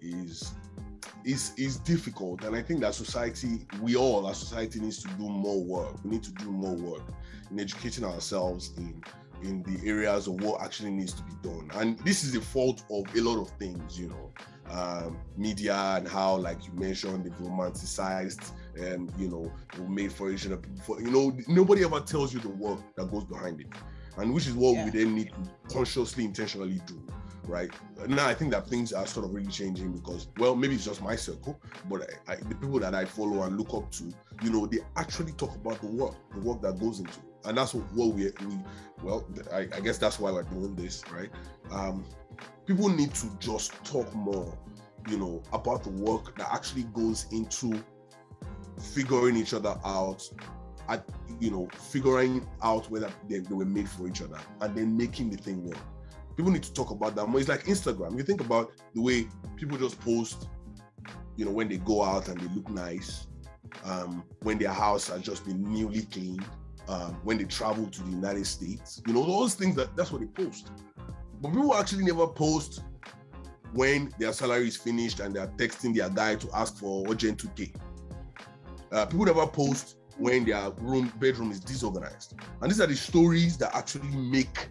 is 0.00 0.52
is 1.28 1.52
is 1.58 1.76
difficult, 1.76 2.42
and 2.44 2.56
I 2.56 2.62
think 2.62 2.80
that 2.80 2.94
society, 2.94 3.66
we 3.82 3.96
all, 3.96 4.26
our 4.26 4.34
society, 4.34 4.80
needs 4.80 5.02
to 5.02 5.08
do 5.10 5.28
more 5.28 5.62
work. 5.62 6.02
We 6.02 6.12
need 6.12 6.22
to 6.22 6.32
do 6.32 6.50
more 6.50 6.74
work 6.74 7.02
in 7.50 7.60
educating 7.60 8.04
ourselves 8.04 8.72
in 8.78 9.02
in 9.42 9.62
the 9.62 9.86
areas 9.86 10.26
of 10.26 10.40
what 10.42 10.62
actually 10.62 10.90
needs 10.90 11.12
to 11.12 11.22
be 11.22 11.34
done. 11.42 11.70
And 11.74 11.98
this 12.00 12.24
is 12.24 12.32
the 12.32 12.40
fault 12.40 12.82
of 12.90 13.04
a 13.14 13.20
lot 13.20 13.40
of 13.40 13.50
things, 13.58 14.00
you 14.00 14.08
know, 14.08 14.32
um, 14.70 15.18
media 15.36 15.76
and 15.76 16.08
how, 16.08 16.36
like 16.36 16.66
you 16.66 16.72
mentioned, 16.72 17.24
they've 17.24 17.38
romanticized 17.38 18.52
and 18.76 19.12
you 19.18 19.28
know 19.28 19.52
made 19.86 20.12
for 20.12 20.30
each 20.30 20.46
other. 20.46 20.58
For, 20.82 20.98
you 20.98 21.10
know, 21.10 21.36
nobody 21.46 21.84
ever 21.84 22.00
tells 22.00 22.32
you 22.32 22.40
the 22.40 22.48
work 22.48 22.80
that 22.96 23.10
goes 23.10 23.24
behind 23.24 23.60
it, 23.60 23.68
and 24.16 24.32
which 24.32 24.46
is 24.46 24.54
what 24.54 24.76
yeah. 24.76 24.86
we 24.86 24.90
then 24.90 25.14
need 25.14 25.28
to 25.28 25.74
consciously, 25.74 26.24
intentionally 26.24 26.80
do 26.86 26.98
right? 27.48 27.70
Now 28.06 28.26
I 28.26 28.34
think 28.34 28.52
that 28.52 28.68
things 28.68 28.92
are 28.92 29.06
sort 29.06 29.26
of 29.26 29.34
really 29.34 29.50
changing 29.50 29.92
because, 29.92 30.28
well, 30.38 30.54
maybe 30.54 30.74
it's 30.74 30.84
just 30.84 31.02
my 31.02 31.16
circle, 31.16 31.58
but 31.88 32.08
I, 32.28 32.32
I, 32.32 32.36
the 32.36 32.54
people 32.54 32.78
that 32.80 32.94
I 32.94 33.04
follow 33.04 33.42
and 33.42 33.56
look 33.56 33.74
up 33.74 33.90
to, 33.92 34.12
you 34.42 34.50
know, 34.50 34.66
they 34.66 34.78
actually 34.96 35.32
talk 35.32 35.54
about 35.54 35.80
the 35.80 35.88
work, 35.88 36.14
the 36.34 36.40
work 36.40 36.62
that 36.62 36.78
goes 36.78 37.00
into, 37.00 37.12
it. 37.12 37.46
and 37.46 37.58
that's 37.58 37.74
what, 37.74 38.14
we, 38.14 38.24
we, 38.24 38.58
well, 39.02 39.26
I, 39.52 39.66
I, 39.74 39.80
guess 39.80 39.98
that's 39.98 40.18
why 40.18 40.30
we're 40.30 40.42
doing 40.44 40.76
this, 40.76 41.02
right? 41.12 41.30
Um, 41.70 42.04
people 42.66 42.88
need 42.88 43.14
to 43.14 43.26
just 43.40 43.72
talk 43.84 44.12
more, 44.14 44.56
you 45.08 45.18
know, 45.18 45.42
about 45.52 45.84
the 45.84 45.90
work 45.90 46.36
that 46.38 46.48
actually 46.52 46.84
goes 46.84 47.26
into 47.32 47.82
figuring 48.78 49.36
each 49.36 49.54
other 49.54 49.76
out 49.84 50.22
at 50.88 51.04
you 51.40 51.50
know 51.50 51.68
figuring 51.76 52.46
out 52.62 52.90
whether 52.90 53.10
they, 53.28 53.40
they 53.40 53.54
were 53.54 53.64
made 53.64 53.88
for 53.88 54.08
each 54.08 54.22
other 54.22 54.38
and 54.60 54.74
then 54.74 54.96
making 54.96 55.28
the 55.28 55.36
thing 55.36 55.64
work 55.64 55.78
people 56.38 56.52
need 56.52 56.62
to 56.62 56.72
talk 56.72 56.92
about 56.92 57.16
that 57.16 57.26
more. 57.26 57.40
It's 57.40 57.48
like 57.48 57.64
Instagram. 57.64 58.16
You 58.16 58.22
think 58.22 58.40
about 58.40 58.70
the 58.94 59.02
way 59.02 59.26
people 59.56 59.76
just 59.76 60.00
post, 60.00 60.48
you 61.34 61.44
know, 61.44 61.50
when 61.50 61.68
they 61.68 61.78
go 61.78 62.04
out 62.04 62.28
and 62.28 62.40
they 62.40 62.46
look 62.54 62.70
nice, 62.70 63.26
um, 63.84 64.22
when 64.44 64.56
their 64.56 64.72
house 64.72 65.08
has 65.08 65.20
just 65.20 65.44
been 65.44 65.60
newly 65.64 66.02
cleaned, 66.02 66.46
um, 66.86 67.18
when 67.24 67.38
they 67.38 67.44
travel 67.44 67.88
to 67.88 68.02
the 68.04 68.10
United 68.10 68.46
States, 68.46 69.02
you 69.04 69.14
know, 69.14 69.26
those 69.26 69.54
things 69.54 69.74
that 69.74 69.96
that's 69.96 70.12
what 70.12 70.20
they 70.20 70.44
post. 70.44 70.70
But 71.40 71.48
people 71.48 71.74
actually 71.74 72.04
never 72.04 72.28
post 72.28 72.84
when 73.72 74.14
their 74.20 74.32
salary 74.32 74.68
is 74.68 74.76
finished 74.76 75.18
and 75.18 75.34
they're 75.34 75.48
texting 75.48 75.92
their 75.92 76.08
guy 76.08 76.36
to 76.36 76.48
ask 76.54 76.76
for 76.76 77.04
urgent 77.10 77.42
2K. 77.42 77.74
Uh, 78.92 79.06
people 79.06 79.26
never 79.26 79.44
post 79.44 79.96
when 80.18 80.44
their 80.44 80.70
room 80.78 81.12
bedroom 81.18 81.50
is 81.50 81.58
disorganized. 81.58 82.34
And 82.62 82.70
these 82.70 82.80
are 82.80 82.86
the 82.86 82.94
stories 82.94 83.58
that 83.58 83.74
actually 83.74 84.16
make 84.16 84.68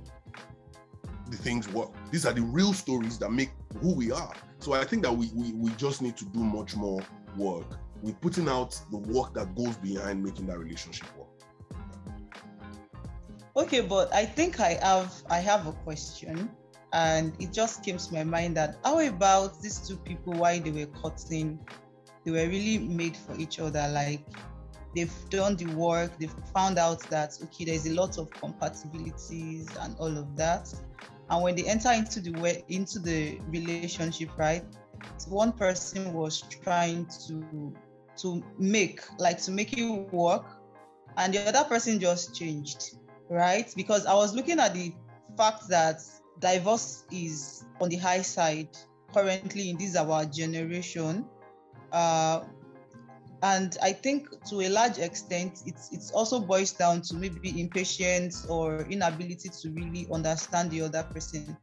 the 1.30 1.38
things 1.38 1.68
work. 1.70 1.90
These 2.12 2.26
are 2.26 2.34
the 2.34 2.42
real 2.42 2.74
stories 2.74 3.18
that 3.20 3.32
make 3.32 3.52
who 3.82 3.94
we 3.94 4.12
are. 4.12 4.34
So 4.60 4.74
I 4.74 4.84
think 4.84 5.04
that 5.04 5.16
we, 5.16 5.30
we, 5.34 5.54
we 5.54 5.70
just 5.72 6.02
need 6.02 6.18
to 6.18 6.26
do 6.26 6.40
much 6.40 6.76
more 6.76 7.02
work 7.36 7.78
with 8.02 8.20
putting 8.22 8.48
out 8.48 8.80
the 8.92 8.98
work 8.98 9.34
that 9.34 9.56
goes 9.56 9.76
behind 9.78 10.24
making 10.24 10.48
that 10.48 10.60
relationship 10.60 11.08
work. 11.18 11.28
Okay, 13.56 13.82
but 13.82 14.14
I 14.14 14.24
think 14.26 14.60
I 14.60 14.78
have 14.84 15.12
I 15.32 15.40
have 15.40 15.66
a 15.66 15.72
question, 15.72 16.50
and 16.94 17.34
it 17.40 17.52
just 17.52 17.84
came 17.84 17.98
to 17.98 18.14
my 18.14 18.24
mind 18.24 18.56
that 18.58 18.78
how 18.84 19.00
about 19.00 19.62
these 19.62 19.80
two 19.80 19.98
people 19.98 20.34
why 20.34 20.60
they 20.60 20.70
were 20.70 20.92
cutting, 21.02 21.60
they 22.24 22.32
were 22.32 22.48
really 22.48 22.78
made 22.78 23.18
for 23.18 23.36
each 23.36 23.60
other. 23.60 23.88
Like 23.92 24.24
they've 24.96 25.30
done 25.32 25.56
the 25.56 25.66
work, 25.74 26.20
they've 26.20 26.36
found 26.54 26.78
out 26.78 27.00
that 27.10 27.34
okay, 27.46 27.66
there's 27.66 27.88
a 27.88 27.94
lot 27.94 28.20
of 28.20 28.30
compatibilities 28.30 29.76
and 29.84 29.96
all 29.98 30.16
of 30.16 30.36
that. 30.36 30.72
And 31.30 31.44
when 31.44 31.56
they 31.56 31.66
enter 31.66 31.92
into 31.92 32.22
the 32.22 32.32
way 32.40 32.64
into 32.70 33.00
the 33.00 33.40
relationship, 33.48 34.30
right, 34.38 34.64
one 35.28 35.52
person 35.52 36.14
was 36.14 36.42
trying 36.42 37.08
to 37.28 37.74
to 38.18 38.44
make 38.58 39.02
like 39.20 39.42
to 39.44 39.52
make 39.52 39.78
it 39.78 40.14
work, 40.14 40.46
and 41.18 41.34
the 41.34 41.48
other 41.48 41.68
person 41.68 42.00
just 42.00 42.36
changed, 42.36 42.98
right? 43.30 43.72
Because 43.76 44.06
I 44.06 44.14
was 44.14 44.34
looking 44.34 44.60
at 44.60 44.74
the 44.74 44.94
fact 45.38 45.68
that 45.70 46.02
divorce 46.40 47.04
is 47.12 47.66
on 47.82 47.90
the 47.90 47.98
high 47.98 48.22
side 48.22 48.70
currently 49.14 49.70
in 49.70 49.78
this 49.78 49.96
our 49.96 50.26
generation. 50.26 51.26
Uh, 51.92 52.44
and 53.44 53.78
I 53.84 53.94
think 53.94 54.30
to 54.50 54.62
a 54.62 54.70
large 54.70 54.98
extent, 54.98 55.62
it's 55.66 55.92
it's 55.92 56.12
also 56.12 56.40
boils 56.40 56.72
down 56.72 57.02
to 57.04 57.16
maybe 57.16 57.60
impatience 57.60 58.46
or 58.48 58.82
inability 58.90 59.50
to 59.62 59.70
really 59.70 60.08
understand 60.12 60.72
the 60.72 60.82
other 60.82 61.04
person. 61.04 61.56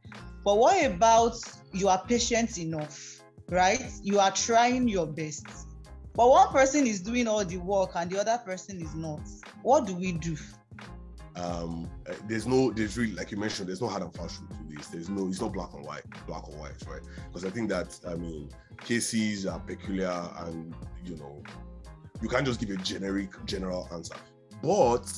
But 0.43 0.57
what 0.57 0.85
about 0.85 1.37
you 1.73 1.89
are 1.89 2.01
patient 2.07 2.57
enough, 2.57 3.21
right? 3.49 3.83
You 4.03 4.19
are 4.19 4.31
trying 4.31 4.87
your 4.87 5.07
best, 5.07 5.45
but 6.13 6.29
one 6.29 6.47
person 6.49 6.87
is 6.87 7.01
doing 7.01 7.27
all 7.27 7.43
the 7.43 7.57
work 7.57 7.91
and 7.95 8.09
the 8.09 8.19
other 8.19 8.39
person 8.45 8.81
is 8.81 8.95
not. 8.95 9.21
What 9.61 9.85
do 9.85 9.95
we 9.95 10.13
do? 10.13 10.37
Um, 11.35 11.89
there's 12.27 12.47
no, 12.47 12.71
there's 12.71 12.97
really, 12.97 13.13
like 13.13 13.31
you 13.31 13.37
mentioned, 13.37 13.67
there's 13.67 13.81
no 13.81 13.87
hard 13.87 14.03
and 14.03 14.13
fast 14.13 14.39
rule 14.39 14.49
to 14.49 14.75
this. 14.75 14.87
There's 14.87 15.09
no, 15.09 15.27
it's 15.27 15.41
not 15.41 15.51
black 15.51 15.73
and 15.73 15.85
white, 15.85 16.03
black 16.27 16.47
or 16.47 16.55
white, 16.55 16.81
right? 16.87 17.01
Because 17.27 17.43
I 17.43 17.49
think 17.49 17.69
that, 17.69 17.99
I 18.07 18.15
mean, 18.15 18.49
cases 18.79 19.45
are 19.45 19.59
peculiar 19.59 20.29
and, 20.37 20.73
you 21.03 21.17
know, 21.17 21.43
you 22.21 22.29
can't 22.29 22.45
just 22.45 22.59
give 22.59 22.69
a 22.69 22.77
generic 22.77 23.31
general 23.45 23.89
answer. 23.91 24.15
But 24.63 25.11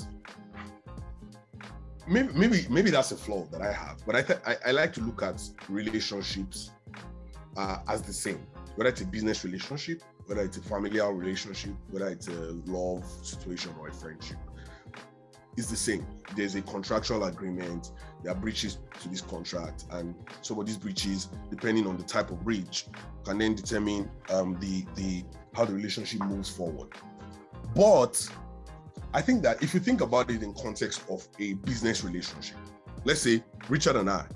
maybe 2.07 2.33
maybe 2.33 2.65
maybe 2.69 2.89
that's 2.89 3.11
a 3.11 3.15
flaw 3.15 3.45
that 3.51 3.61
I 3.61 3.71
have. 3.71 4.03
But 4.05 4.15
I 4.15 4.21
th- 4.23 4.39
I, 4.45 4.55
I 4.67 4.71
like 4.71 4.93
to 4.93 5.01
look 5.01 5.21
at 5.21 5.41
relationships 5.69 6.71
uh, 7.55 7.79
as 7.87 8.01
the 8.01 8.13
same, 8.13 8.45
whether 8.75 8.89
it's 8.89 9.01
a 9.01 9.05
business 9.05 9.43
relationship, 9.43 10.01
whether 10.25 10.41
it's 10.41 10.57
a 10.57 10.61
familial 10.61 11.11
relationship, 11.11 11.73
whether 11.91 12.07
it's 12.07 12.27
a 12.27 12.55
love 12.65 13.05
situation 13.23 13.73
or 13.79 13.89
a 13.89 13.93
friendship. 13.93 14.37
It's 15.57 15.71
the 15.71 15.75
same. 15.75 16.05
There's 16.35 16.53
a 16.53 16.61
contractual 16.61 17.23
agreement. 17.23 17.91
There 18.21 18.31
are 18.31 18.35
breaches 18.35 18.77
to 19.01 19.09
this 19.09 19.21
contract, 19.21 19.85
and 19.89 20.13
some 20.43 20.59
of 20.59 20.67
these 20.67 20.77
breaches, 20.77 21.29
depending 21.49 21.87
on 21.87 21.97
the 21.97 22.03
type 22.03 22.29
of 22.29 22.43
breach, 22.43 22.85
can 23.25 23.39
then 23.39 23.55
determine 23.55 24.09
um, 24.29 24.55
the 24.59 24.85
the 24.93 25.23
how 25.53 25.65
the 25.65 25.73
relationship 25.73 26.21
moves 26.21 26.47
forward. 26.47 26.89
But 27.75 28.29
I 29.15 29.21
think 29.21 29.41
that 29.43 29.63
if 29.63 29.73
you 29.73 29.79
think 29.79 30.01
about 30.01 30.29
it 30.29 30.43
in 30.43 30.53
context 30.53 31.01
of 31.09 31.27
a 31.39 31.53
business 31.53 32.03
relationship, 32.03 32.57
let's 33.03 33.21
say 33.21 33.43
Richard 33.67 33.95
and 33.95 34.11
I 34.11 34.27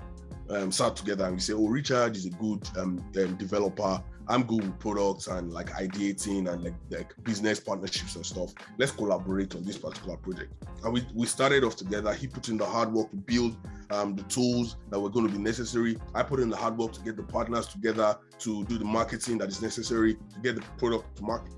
um, 0.50 0.72
sat 0.72 0.96
together 0.96 1.26
and 1.26 1.34
we 1.34 1.40
say, 1.40 1.52
"Oh, 1.52 1.68
Richard 1.68 2.16
is 2.16 2.26
a 2.26 2.30
good 2.30 2.68
um, 2.76 2.98
um, 3.16 3.36
developer. 3.36 4.02
I'm 4.28 4.44
good 4.44 4.62
with 4.62 4.78
products 4.78 5.26
and 5.26 5.52
like 5.52 5.70
ideating 5.70 6.52
and 6.52 6.62
like, 6.62 6.74
like 6.90 7.14
business 7.24 7.60
partnerships 7.60 8.16
and 8.16 8.24
stuff. 8.24 8.52
Let's 8.78 8.92
collaborate 8.92 9.54
on 9.54 9.64
this 9.64 9.78
particular 9.78 10.16
project." 10.16 10.52
And 10.84 10.92
we 10.92 11.06
we 11.14 11.26
started 11.26 11.64
off 11.64 11.76
together. 11.76 12.12
He 12.12 12.26
put 12.26 12.48
in 12.48 12.56
the 12.56 12.66
hard 12.66 12.92
work 12.92 13.10
to 13.10 13.16
build 13.16 13.56
um, 13.90 14.16
the 14.16 14.22
tools 14.24 14.76
that 14.90 14.98
were 14.98 15.10
going 15.10 15.26
to 15.26 15.32
be 15.32 15.38
necessary. 15.38 15.96
I 16.14 16.22
put 16.22 16.40
in 16.40 16.48
the 16.48 16.56
hard 16.56 16.76
work 16.78 16.92
to 16.92 17.00
get 17.00 17.16
the 17.16 17.22
partners 17.22 17.66
together 17.68 18.16
to 18.40 18.64
do 18.64 18.78
the 18.78 18.84
marketing 18.84 19.38
that 19.38 19.48
is 19.48 19.60
necessary 19.60 20.14
to 20.14 20.40
get 20.42 20.56
the 20.56 20.62
product 20.78 21.16
to 21.16 21.22
market. 21.22 21.54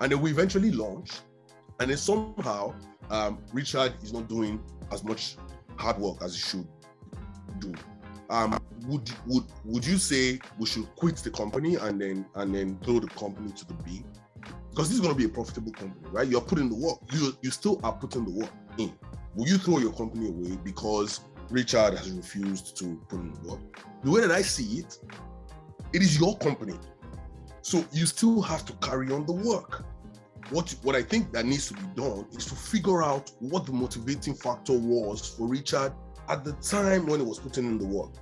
And 0.00 0.12
then 0.12 0.20
we 0.20 0.30
eventually 0.30 0.70
launched. 0.70 1.22
And 1.80 1.90
then 1.90 1.98
somehow, 1.98 2.74
um, 3.10 3.38
Richard 3.52 3.94
is 4.02 4.12
not 4.12 4.28
doing 4.28 4.62
as 4.92 5.04
much 5.04 5.36
hard 5.76 5.98
work 5.98 6.22
as 6.22 6.34
he 6.34 6.40
should 6.40 6.68
do. 7.58 7.74
Um, 8.30 8.58
would 8.86 9.10
would 9.26 9.44
would 9.64 9.86
you 9.86 9.98
say 9.98 10.38
we 10.58 10.66
should 10.66 10.86
quit 10.96 11.16
the 11.16 11.30
company 11.30 11.76
and 11.76 12.00
then 12.00 12.26
and 12.34 12.54
then 12.54 12.78
throw 12.84 13.00
the 13.00 13.08
company 13.08 13.52
to 13.52 13.66
the 13.66 13.74
B? 13.74 14.04
Because 14.70 14.88
this 14.88 14.96
is 14.96 15.00
going 15.00 15.14
to 15.14 15.18
be 15.18 15.24
a 15.24 15.28
profitable 15.28 15.72
company, 15.72 16.06
right? 16.10 16.28
You're 16.28 16.40
putting 16.40 16.68
the 16.68 16.76
work. 16.76 16.98
You 17.12 17.36
you 17.42 17.50
still 17.50 17.80
are 17.82 17.92
putting 17.92 18.24
the 18.24 18.30
work 18.30 18.52
in. 18.78 18.92
Will 19.34 19.46
you 19.46 19.58
throw 19.58 19.78
your 19.78 19.92
company 19.92 20.28
away 20.28 20.58
because 20.64 21.20
Richard 21.50 21.94
has 21.94 22.10
refused 22.10 22.76
to 22.78 23.00
put 23.08 23.20
in 23.20 23.32
the 23.32 23.50
work? 23.50 23.60
The 24.02 24.10
way 24.10 24.20
that 24.20 24.30
I 24.30 24.42
see 24.42 24.80
it, 24.80 24.98
it 25.92 26.02
is 26.02 26.18
your 26.18 26.36
company. 26.38 26.74
So 27.62 27.84
you 27.92 28.06
still 28.06 28.40
have 28.42 28.64
to 28.66 28.72
carry 28.74 29.10
on 29.12 29.26
the 29.26 29.32
work. 29.32 29.84
What, 30.50 30.76
what 30.82 30.94
I 30.94 31.02
think 31.02 31.32
that 31.32 31.44
needs 31.44 31.66
to 31.68 31.74
be 31.74 31.82
done 31.96 32.26
is 32.30 32.46
to 32.46 32.54
figure 32.54 33.02
out 33.02 33.32
what 33.40 33.66
the 33.66 33.72
motivating 33.72 34.34
factor 34.34 34.72
was 34.72 35.34
for 35.36 35.48
Richard 35.48 35.92
at 36.28 36.44
the 36.44 36.52
time 36.54 37.06
when 37.06 37.20
he 37.20 37.26
was 37.26 37.40
putting 37.40 37.66
in 37.66 37.78
the 37.78 37.86
work. 37.86 38.12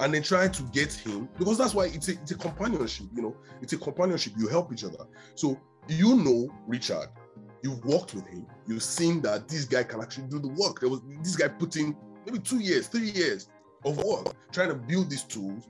And 0.00 0.14
then 0.14 0.22
try 0.22 0.46
to 0.46 0.62
get 0.64 0.92
him, 0.92 1.28
because 1.38 1.58
that's 1.58 1.74
why 1.74 1.86
it's 1.86 2.08
a, 2.08 2.12
it's 2.12 2.30
a 2.30 2.36
companionship, 2.36 3.06
you 3.14 3.22
know, 3.22 3.36
it's 3.60 3.72
a 3.72 3.78
companionship. 3.78 4.34
You 4.38 4.46
help 4.46 4.72
each 4.72 4.84
other. 4.84 5.06
So 5.34 5.58
you 5.88 6.14
know 6.16 6.48
Richard, 6.66 7.08
you've 7.62 7.84
worked 7.84 8.14
with 8.14 8.26
him, 8.26 8.46
you've 8.66 8.82
seen 8.82 9.20
that 9.22 9.48
this 9.48 9.64
guy 9.64 9.82
can 9.82 10.00
actually 10.00 10.28
do 10.28 10.38
the 10.38 10.48
work. 10.48 10.80
There 10.80 10.88
was 10.88 11.00
this 11.22 11.34
guy 11.34 11.48
putting 11.48 11.96
maybe 12.26 12.38
two 12.38 12.58
years, 12.58 12.86
three 12.86 13.10
years 13.10 13.48
of 13.84 14.02
work 14.04 14.34
trying 14.52 14.68
to 14.68 14.74
build 14.74 15.10
these 15.10 15.24
tools 15.24 15.68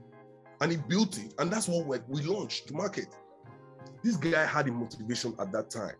and 0.60 0.72
he 0.72 0.76
built 0.76 1.18
it, 1.18 1.34
and 1.38 1.52
that's 1.52 1.68
what 1.68 2.08
we 2.08 2.22
launched 2.22 2.68
to 2.68 2.74
market. 2.74 3.06
This 4.02 4.16
guy 4.16 4.44
had 4.44 4.68
a 4.68 4.72
motivation 4.72 5.34
at 5.38 5.52
that 5.52 5.70
time. 5.70 5.94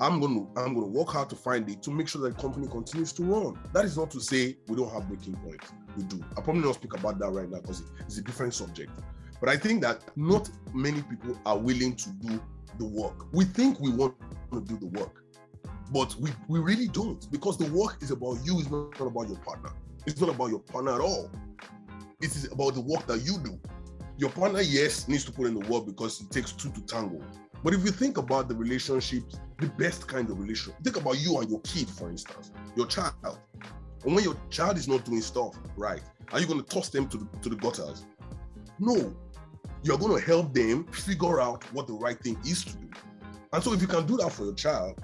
I'm 0.00 0.20
gonna 0.20 0.46
I'm 0.56 0.74
gonna 0.74 0.86
work 0.86 1.08
hard 1.08 1.28
to 1.30 1.36
find 1.36 1.68
it 1.68 1.82
to 1.82 1.90
make 1.90 2.08
sure 2.08 2.22
that 2.22 2.36
the 2.36 2.42
company 2.42 2.68
continues 2.68 3.12
to 3.14 3.22
run. 3.24 3.58
That 3.72 3.84
is 3.84 3.96
not 3.96 4.10
to 4.12 4.20
say 4.20 4.56
we 4.68 4.76
don't 4.76 4.90
have 4.92 5.08
breaking 5.08 5.34
points. 5.36 5.72
We 5.98 6.04
do. 6.04 6.24
I 6.36 6.40
probably 6.40 6.62
not 6.62 6.76
speak 6.76 6.94
about 6.94 7.18
that 7.18 7.28
right 7.30 7.50
now 7.50 7.60
because 7.60 7.82
it's 8.00 8.18
a 8.18 8.22
different 8.22 8.54
subject. 8.54 8.90
But 9.40 9.50
I 9.50 9.56
think 9.56 9.82
that 9.82 10.02
not 10.16 10.48
many 10.72 11.02
people 11.02 11.38
are 11.44 11.58
willing 11.58 11.94
to 11.96 12.10
do 12.10 12.40
the 12.78 12.86
work. 12.86 13.26
We 13.32 13.44
think 13.44 13.80
we 13.80 13.90
want 13.90 14.14
to 14.52 14.60
do 14.60 14.78
the 14.78 14.86
work, 14.86 15.24
but 15.92 16.14
we, 16.16 16.30
we 16.48 16.60
really 16.60 16.88
don't 16.88 17.30
because 17.30 17.58
the 17.58 17.70
work 17.72 17.98
is 18.00 18.10
about 18.10 18.38
you, 18.44 18.58
it's 18.60 18.70
not 18.70 19.00
about 19.00 19.28
your 19.28 19.38
partner. 19.38 19.70
It's 20.06 20.20
not 20.20 20.30
about 20.30 20.50
your 20.50 20.60
partner 20.60 20.94
at 20.94 21.00
all. 21.00 21.30
It 22.22 22.34
is 22.34 22.50
about 22.50 22.74
the 22.74 22.80
work 22.80 23.06
that 23.06 23.22
you 23.22 23.38
do 23.38 23.60
your 24.18 24.30
partner, 24.30 24.60
yes, 24.60 25.06
needs 25.06 25.24
to 25.24 25.32
put 25.32 25.46
in 25.46 25.54
the 25.54 25.66
work 25.68 25.86
because 25.86 26.20
it 26.20 26.30
takes 26.30 26.50
two 26.50 26.70
to 26.72 26.80
tango. 26.82 27.24
But 27.62 27.72
if 27.72 27.84
you 27.84 27.92
think 27.92 28.18
about 28.18 28.48
the 28.48 28.54
relationships, 28.56 29.38
the 29.58 29.68
best 29.68 30.08
kind 30.08 30.28
of 30.28 30.40
relationship, 30.40 30.82
think 30.82 30.96
about 30.96 31.20
you 31.20 31.38
and 31.38 31.48
your 31.48 31.60
kid, 31.60 31.88
for 31.88 32.10
instance, 32.10 32.50
your 32.76 32.86
child. 32.86 33.14
And 34.04 34.14
when 34.14 34.24
your 34.24 34.36
child 34.50 34.76
is 34.76 34.88
not 34.88 35.04
doing 35.04 35.20
stuff 35.20 35.56
right, 35.76 36.02
are 36.32 36.40
you 36.40 36.46
going 36.46 36.62
to 36.62 36.66
toss 36.66 36.88
them 36.88 37.08
to 37.08 37.18
the, 37.18 37.26
to 37.42 37.48
the 37.48 37.56
gutters? 37.56 38.04
No. 38.78 39.14
You're 39.82 39.98
going 39.98 40.18
to 40.18 40.24
help 40.24 40.52
them 40.54 40.84
figure 40.86 41.40
out 41.40 41.64
what 41.72 41.86
the 41.86 41.94
right 41.94 42.18
thing 42.20 42.38
is 42.44 42.64
to 42.64 42.76
do. 42.76 42.90
And 43.52 43.62
so 43.62 43.72
if 43.72 43.80
you 43.80 43.86
can 43.86 44.06
do 44.06 44.16
that 44.18 44.30
for 44.30 44.44
your 44.44 44.54
child, 44.54 45.00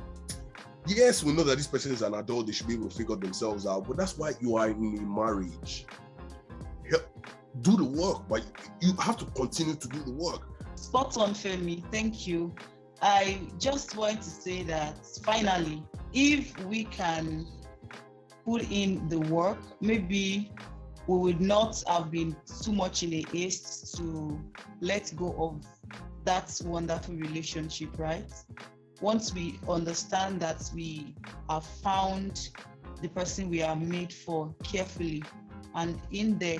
yes, 0.87 1.23
we 1.25 1.33
know 1.33 1.45
that 1.45 1.57
this 1.57 1.67
person 1.67 1.93
is 1.93 2.03
an 2.03 2.15
adult, 2.15 2.47
they 2.47 2.53
should 2.53 2.67
be 2.67 2.75
able 2.75 2.89
to 2.89 2.97
figure 2.97 3.17
themselves 3.17 3.67
out, 3.67 3.87
but 3.87 3.97
that's 3.97 4.19
why 4.19 4.33
you 4.41 4.57
are 4.57 4.69
in 4.69 4.99
a 4.99 5.03
marriage 5.03 5.87
Help, 6.91 7.03
do 7.63 7.77
the 7.77 7.85
work, 7.85 8.29
but 8.29 8.45
you 8.81 8.93
have 8.99 9.17
to 9.19 9.25
continue 9.27 9.75
to 9.75 9.89
do 9.89 9.99
the 10.01 10.13
work. 10.13 10.43
Spot 10.75 11.17
on, 11.17 11.31
Femi. 11.31 11.83
Thank 11.91 12.27
you. 12.27 12.55
I 13.01 13.41
just 13.59 13.97
want 13.97 14.23
to 14.23 14.29
say 14.29 14.63
that 14.65 15.07
finally, 15.23 15.83
if 16.13 16.59
we 16.65 16.85
can 16.85 17.47
put 18.45 18.71
in 18.71 19.09
the 19.09 19.19
work, 19.21 19.59
maybe 19.81 20.53
we 21.07 21.19
would 21.19 21.41
not 21.41 21.83
have 21.87 22.11
been 22.11 22.37
too 22.63 22.73
much 22.73 23.03
in 23.03 23.13
a 23.13 23.25
haste 23.33 23.97
to 23.97 24.41
let 24.81 25.13
go 25.17 25.35
of 25.39 25.67
that 26.25 26.59
wonderful 26.65 27.15
relationship, 27.15 27.99
right? 27.99 28.33
Once 29.01 29.35
we 29.35 29.59
understand 29.69 30.41
that 30.41 30.71
we 30.75 31.15
have 31.51 31.65
found 31.65 32.51
the 33.03 33.09
person 33.09 33.51
we 33.51 33.63
are 33.63 33.77
made 33.77 34.13
for 34.13 34.55
carefully, 34.63 35.23
and 35.75 36.01
in 36.11 36.39
there 36.39 36.59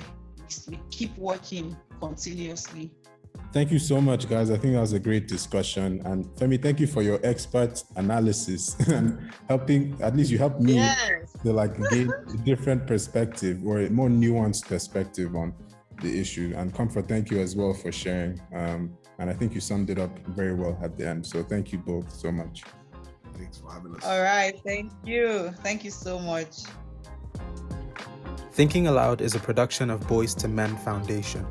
we 0.67 0.79
keep 0.91 1.17
working 1.17 1.75
continuously. 1.99 2.91
Thank 3.51 3.71
you 3.71 3.79
so 3.79 4.01
much, 4.01 4.29
guys. 4.29 4.51
I 4.51 4.57
think 4.57 4.73
that 4.73 4.81
was 4.81 4.93
a 4.93 4.99
great 4.99 5.27
discussion. 5.27 6.01
And 6.05 6.25
Femi, 6.35 6.61
thank 6.61 6.79
you 6.79 6.87
for 6.87 7.01
your 7.01 7.19
expert 7.23 7.81
analysis 7.95 8.75
and 8.87 9.31
helping, 9.47 9.97
at 10.01 10.15
least 10.15 10.29
you 10.29 10.37
helped 10.37 10.59
me 10.59 10.73
yes. 10.73 11.24
To 11.45 11.53
like 11.53 11.77
gain 11.91 12.11
a 12.33 12.37
different 12.37 12.85
perspective 12.87 13.59
or 13.65 13.81
a 13.81 13.89
more 13.89 14.09
nuanced 14.09 14.65
perspective 14.67 15.35
on 15.35 15.53
the 16.01 16.19
issue. 16.19 16.53
And 16.57 16.73
Comfort, 16.73 17.07
thank 17.07 17.31
you 17.31 17.39
as 17.39 17.55
well 17.55 17.73
for 17.73 17.91
sharing. 17.91 18.41
Um, 18.53 18.97
and 19.19 19.29
I 19.29 19.33
think 19.33 19.53
you 19.53 19.61
summed 19.61 19.89
it 19.89 19.99
up 19.99 20.17
very 20.27 20.53
well 20.53 20.77
at 20.83 20.97
the 20.97 21.07
end. 21.07 21.25
So 21.25 21.43
thank 21.43 21.71
you 21.71 21.77
both 21.77 22.11
so 22.11 22.31
much. 22.31 22.63
Thanks 23.37 23.57
for 23.59 23.71
having 23.71 23.95
us. 23.95 24.03
All 24.03 24.21
right. 24.21 24.59
Thank 24.65 24.91
you. 25.05 25.51
Thank 25.63 25.83
you 25.83 25.91
so 25.91 26.19
much. 26.19 26.63
Thinking 28.51 28.87
Aloud 28.87 29.21
is 29.21 29.35
a 29.35 29.39
production 29.39 29.89
of 29.89 30.05
Boys 30.07 30.33
to 30.35 30.47
Men 30.47 30.75
Foundation. 30.77 31.45